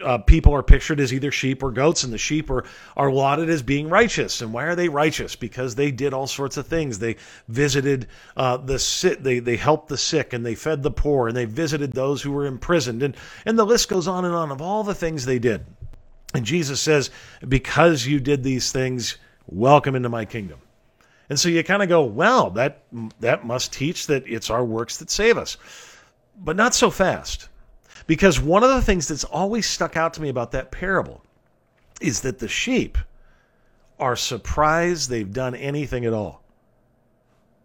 uh, 0.03 0.19
people 0.19 0.55
are 0.55 0.63
pictured 0.63 1.01
as 1.01 1.13
either 1.13 1.31
sheep 1.31 1.63
or 1.63 1.71
goats, 1.71 2.05
and 2.05 2.13
the 2.13 2.19
sheep 2.19 2.51
are, 2.51 2.65
are 2.97 3.11
lauded 3.11 3.49
as 3.49 3.63
being 3.63 3.89
righteous. 3.89 4.41
And 4.41 4.53
why 4.53 4.65
are 4.65 4.75
they 4.75 4.89
righteous? 4.89 5.37
Because 5.37 5.75
they 5.75 5.91
did 5.91 6.15
all 6.15 6.27
sorts 6.27 6.57
of 6.57 6.67
things. 6.67 6.99
They 6.99 7.17
visited 7.49 8.09
uh, 8.37 8.59
the 8.59 8.79
sick, 8.79 9.23
they, 9.23 9.39
they 9.39 9.57
helped 9.57 9.89
the 9.89 9.99
sick, 9.99 10.33
and 10.33 10.45
they 10.45 10.55
fed 10.55 10.83
the 10.83 10.91
poor, 10.91 11.29
and 11.29 11.37
they 11.37 11.45
visited 11.45 11.93
those 11.93 12.23
who 12.23 12.33
were 12.33 12.47
imprisoned. 12.47 13.03
And, 13.03 13.17
and 13.45 13.59
the 13.59 13.67
list 13.67 13.89
goes 13.89 14.09
on 14.09 14.25
and 14.25 14.35
on 14.35 14.51
of 14.51 14.63
all 14.63 14.85
the 14.85 14.95
things 14.95 15.25
they 15.25 15.39
did. 15.39 15.65
And 16.35 16.45
Jesus 16.45 16.81
says, 16.81 17.11
Because 17.47 18.07
you 18.07 18.21
did 18.21 18.43
these 18.43 18.73
things, 18.73 19.17
welcome 19.47 19.95
into 19.95 20.09
my 20.09 20.25
kingdom. 20.25 20.61
And 21.29 21.39
so 21.39 21.49
you 21.49 21.63
kind 21.63 21.83
of 21.83 21.89
go, 21.89 22.03
well, 22.03 22.51
that 22.51 22.83
that 23.21 23.47
must 23.47 23.73
teach 23.73 24.09
that 24.09 24.25
it's 24.27 24.51
our 24.51 24.65
works 24.65 24.97
that 24.97 25.13
save 25.13 25.39
us 25.39 25.57
but 26.41 26.57
not 26.57 26.75
so 26.75 26.91
fast. 26.91 27.49
Because 28.11 28.41
one 28.41 28.65
of 28.65 28.71
the 28.71 28.83
things 28.83 29.07
that's 29.07 29.23
always 29.23 29.67
stuck 29.67 29.97
out 29.97 30.15
to 30.15 30.21
me 30.21 30.31
about 30.31 30.51
that 30.51 30.73
parable 30.73 31.23
is 32.01 32.23
that 32.23 32.41
the 32.41 32.49
sheep 32.49 32.99
are 34.01 34.17
surprised 34.17 35.09
they've 35.09 35.33
done 35.33 35.55
anything 35.55 36.05
at 36.05 36.13
all. 36.13 36.43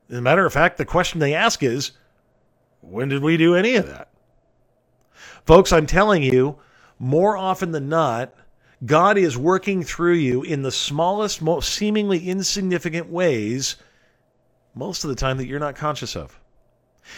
As 0.08 0.19
a 0.19 0.21
matter 0.21 0.45
of 0.45 0.53
fact, 0.53 0.77
the 0.77 0.86
question 0.86 1.19
they 1.19 1.34
ask 1.34 1.63
is, 1.63 1.93
when 2.81 3.10
did 3.10 3.23
we 3.23 3.38
do 3.38 3.55
any 3.55 3.75
of 3.75 3.88
that? 3.88 4.10
Folks, 5.47 5.73
I'm 5.73 5.88
telling 5.88 6.21
you, 6.21 6.60
more 6.99 7.36
often 7.36 7.71
than 7.71 7.89
not, 7.89 8.31
God 8.86 9.17
is 9.17 9.36
working 9.36 9.81
through 9.81 10.13
you 10.13 10.43
in 10.43 10.62
the 10.62 10.71
smallest, 10.71 11.41
most 11.41 11.73
seemingly 11.73 12.29
insignificant 12.29 13.10
ways 13.10 13.77
most 14.75 15.03
of 15.03 15.10
the 15.10 15.15
time 15.15 15.38
that 15.38 15.47
you're 15.47 15.60
not 15.60 15.75
conscious 15.75 16.15
of. 16.15 16.39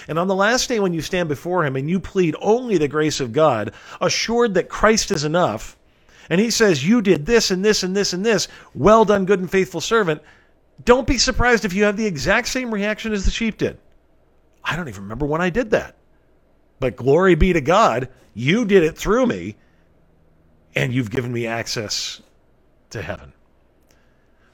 And 0.07 0.19
on 0.19 0.27
the 0.27 0.35
last 0.35 0.69
day 0.69 0.79
when 0.79 0.93
you 0.93 1.01
stand 1.01 1.29
before 1.29 1.65
him 1.65 1.75
and 1.75 1.89
you 1.89 1.99
plead 1.99 2.35
only 2.41 2.77
the 2.77 2.87
grace 2.87 3.19
of 3.19 3.33
God, 3.33 3.73
assured 4.01 4.53
that 4.53 4.69
Christ 4.69 5.11
is 5.11 5.23
enough, 5.23 5.77
and 6.29 6.41
he 6.41 6.49
says, 6.49 6.85
You 6.85 7.01
did 7.01 7.25
this 7.25 7.51
and 7.51 7.63
this 7.63 7.83
and 7.83 7.95
this 7.95 8.13
and 8.13 8.25
this, 8.25 8.47
well 8.73 9.05
done, 9.05 9.25
good 9.25 9.39
and 9.39 9.49
faithful 9.49 9.81
servant, 9.81 10.21
don't 10.83 11.07
be 11.07 11.17
surprised 11.17 11.65
if 11.65 11.73
you 11.73 11.85
have 11.85 11.97
the 11.97 12.05
exact 12.05 12.47
same 12.47 12.73
reaction 12.73 13.13
as 13.13 13.25
the 13.25 13.31
sheep 13.31 13.57
did. 13.57 13.77
I 14.63 14.75
don't 14.75 14.89
even 14.89 15.03
remember 15.03 15.25
when 15.25 15.41
I 15.41 15.49
did 15.49 15.71
that. 15.71 15.95
But 16.79 16.95
glory 16.95 17.35
be 17.35 17.53
to 17.53 17.61
God, 17.61 18.09
you 18.33 18.65
did 18.65 18.83
it 18.83 18.97
through 18.97 19.25
me, 19.25 19.55
and 20.75 20.93
you've 20.93 21.09
given 21.09 21.33
me 21.33 21.47
access 21.47 22.21
to 22.91 23.01
heaven. 23.01 23.33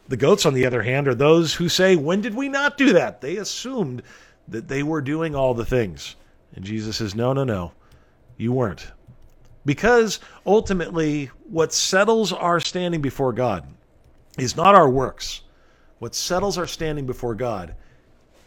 The 0.07 0.17
goats, 0.17 0.45
on 0.45 0.53
the 0.53 0.65
other 0.65 0.83
hand, 0.83 1.07
are 1.07 1.15
those 1.15 1.53
who 1.53 1.67
say, 1.69 1.95
When 1.95 2.21
did 2.21 2.35
we 2.35 2.49
not 2.49 2.77
do 2.77 2.93
that? 2.93 3.21
They 3.21 3.37
assumed 3.37 4.03
that 4.47 4.67
they 4.67 4.83
were 4.83 5.01
doing 5.01 5.35
all 5.35 5.53
the 5.53 5.65
things. 5.65 6.15
And 6.55 6.63
Jesus 6.65 6.97
says, 6.97 7.15
No, 7.15 7.33
no, 7.33 7.43
no, 7.43 7.71
you 8.37 8.51
weren't. 8.51 8.91
Because 9.65 10.19
ultimately, 10.45 11.27
what 11.47 11.73
settles 11.73 12.33
our 12.33 12.59
standing 12.59 13.01
before 13.01 13.31
God 13.33 13.65
is 14.37 14.55
not 14.55 14.75
our 14.75 14.89
works. 14.89 15.41
What 15.99 16.15
settles 16.15 16.57
our 16.57 16.67
standing 16.67 17.05
before 17.05 17.35
God 17.35 17.75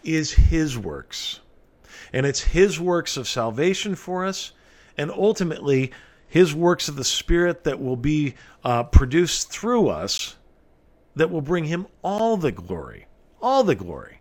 is 0.04 0.32
His 0.32 0.76
works. 0.76 1.40
And 2.12 2.26
it's 2.26 2.40
His 2.40 2.78
works 2.78 3.16
of 3.16 3.26
salvation 3.26 3.94
for 3.94 4.26
us, 4.26 4.52
and 4.98 5.10
ultimately, 5.10 5.92
His 6.28 6.54
works 6.54 6.88
of 6.88 6.96
the 6.96 7.04
Spirit 7.04 7.64
that 7.64 7.80
will 7.80 7.96
be 7.96 8.34
uh, 8.62 8.84
produced 8.84 9.50
through 9.50 9.88
us 9.88 10.36
that 11.14 11.30
will 11.30 11.40
bring 11.40 11.64
Him 11.64 11.86
all 12.02 12.36
the 12.36 12.52
glory. 12.52 13.06
All 13.40 13.64
the 13.64 13.74
glory 13.74 14.20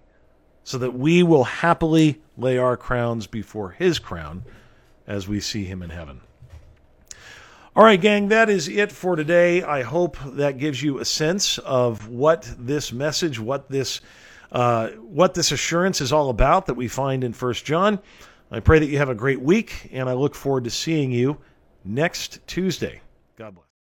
so 0.66 0.80
that 0.80 0.92
we 0.92 1.24
will 1.24 1.44
happily 1.46 2.20
lay 2.38 2.58
our 2.58 2.76
crowns 2.76 3.28
before 3.28 3.70
his 3.70 4.00
crown 4.00 4.44
as 5.08 5.28
we 5.28 5.40
see 5.40 5.64
him 5.64 5.82
in 5.82 5.92
heaven. 5.92 6.20
All 7.76 7.84
right, 7.84 8.02
gang, 8.02 8.30
that 8.30 8.50
is 8.50 8.68
it 8.68 8.92
for 8.92 9.16
today. 9.16 9.62
I 9.62 9.84
hope 9.84 10.18
that 10.26 10.58
gives 10.58 10.82
you 10.82 11.00
a 11.00 11.06
sense 11.06 11.60
of 11.60 12.08
what 12.08 12.52
this 12.58 12.92
message, 12.92 13.40
what 13.40 13.70
this, 13.70 14.02
uh, 14.52 14.88
what 14.90 15.36
this 15.36 15.52
assurance 15.52 16.02
is 16.02 16.12
all 16.12 16.30
about 16.30 16.66
that 16.66 16.74
we 16.74 16.88
find 16.88 17.24
in 17.24 17.32
First 17.32 17.64
John. 17.64 18.00
I 18.50 18.60
pray 18.60 18.80
that 18.80 18.88
you 18.88 18.98
have 18.98 19.10
a 19.10 19.16
great 19.16 19.42
week, 19.42 19.90
and 19.92 20.10
I 20.10 20.14
look 20.14 20.34
forward 20.34 20.64
to 20.64 20.72
seeing 20.72 21.12
you 21.12 21.38
next 21.84 22.40
Tuesday. 22.48 23.02
God 23.38 23.54
bless. 23.54 23.65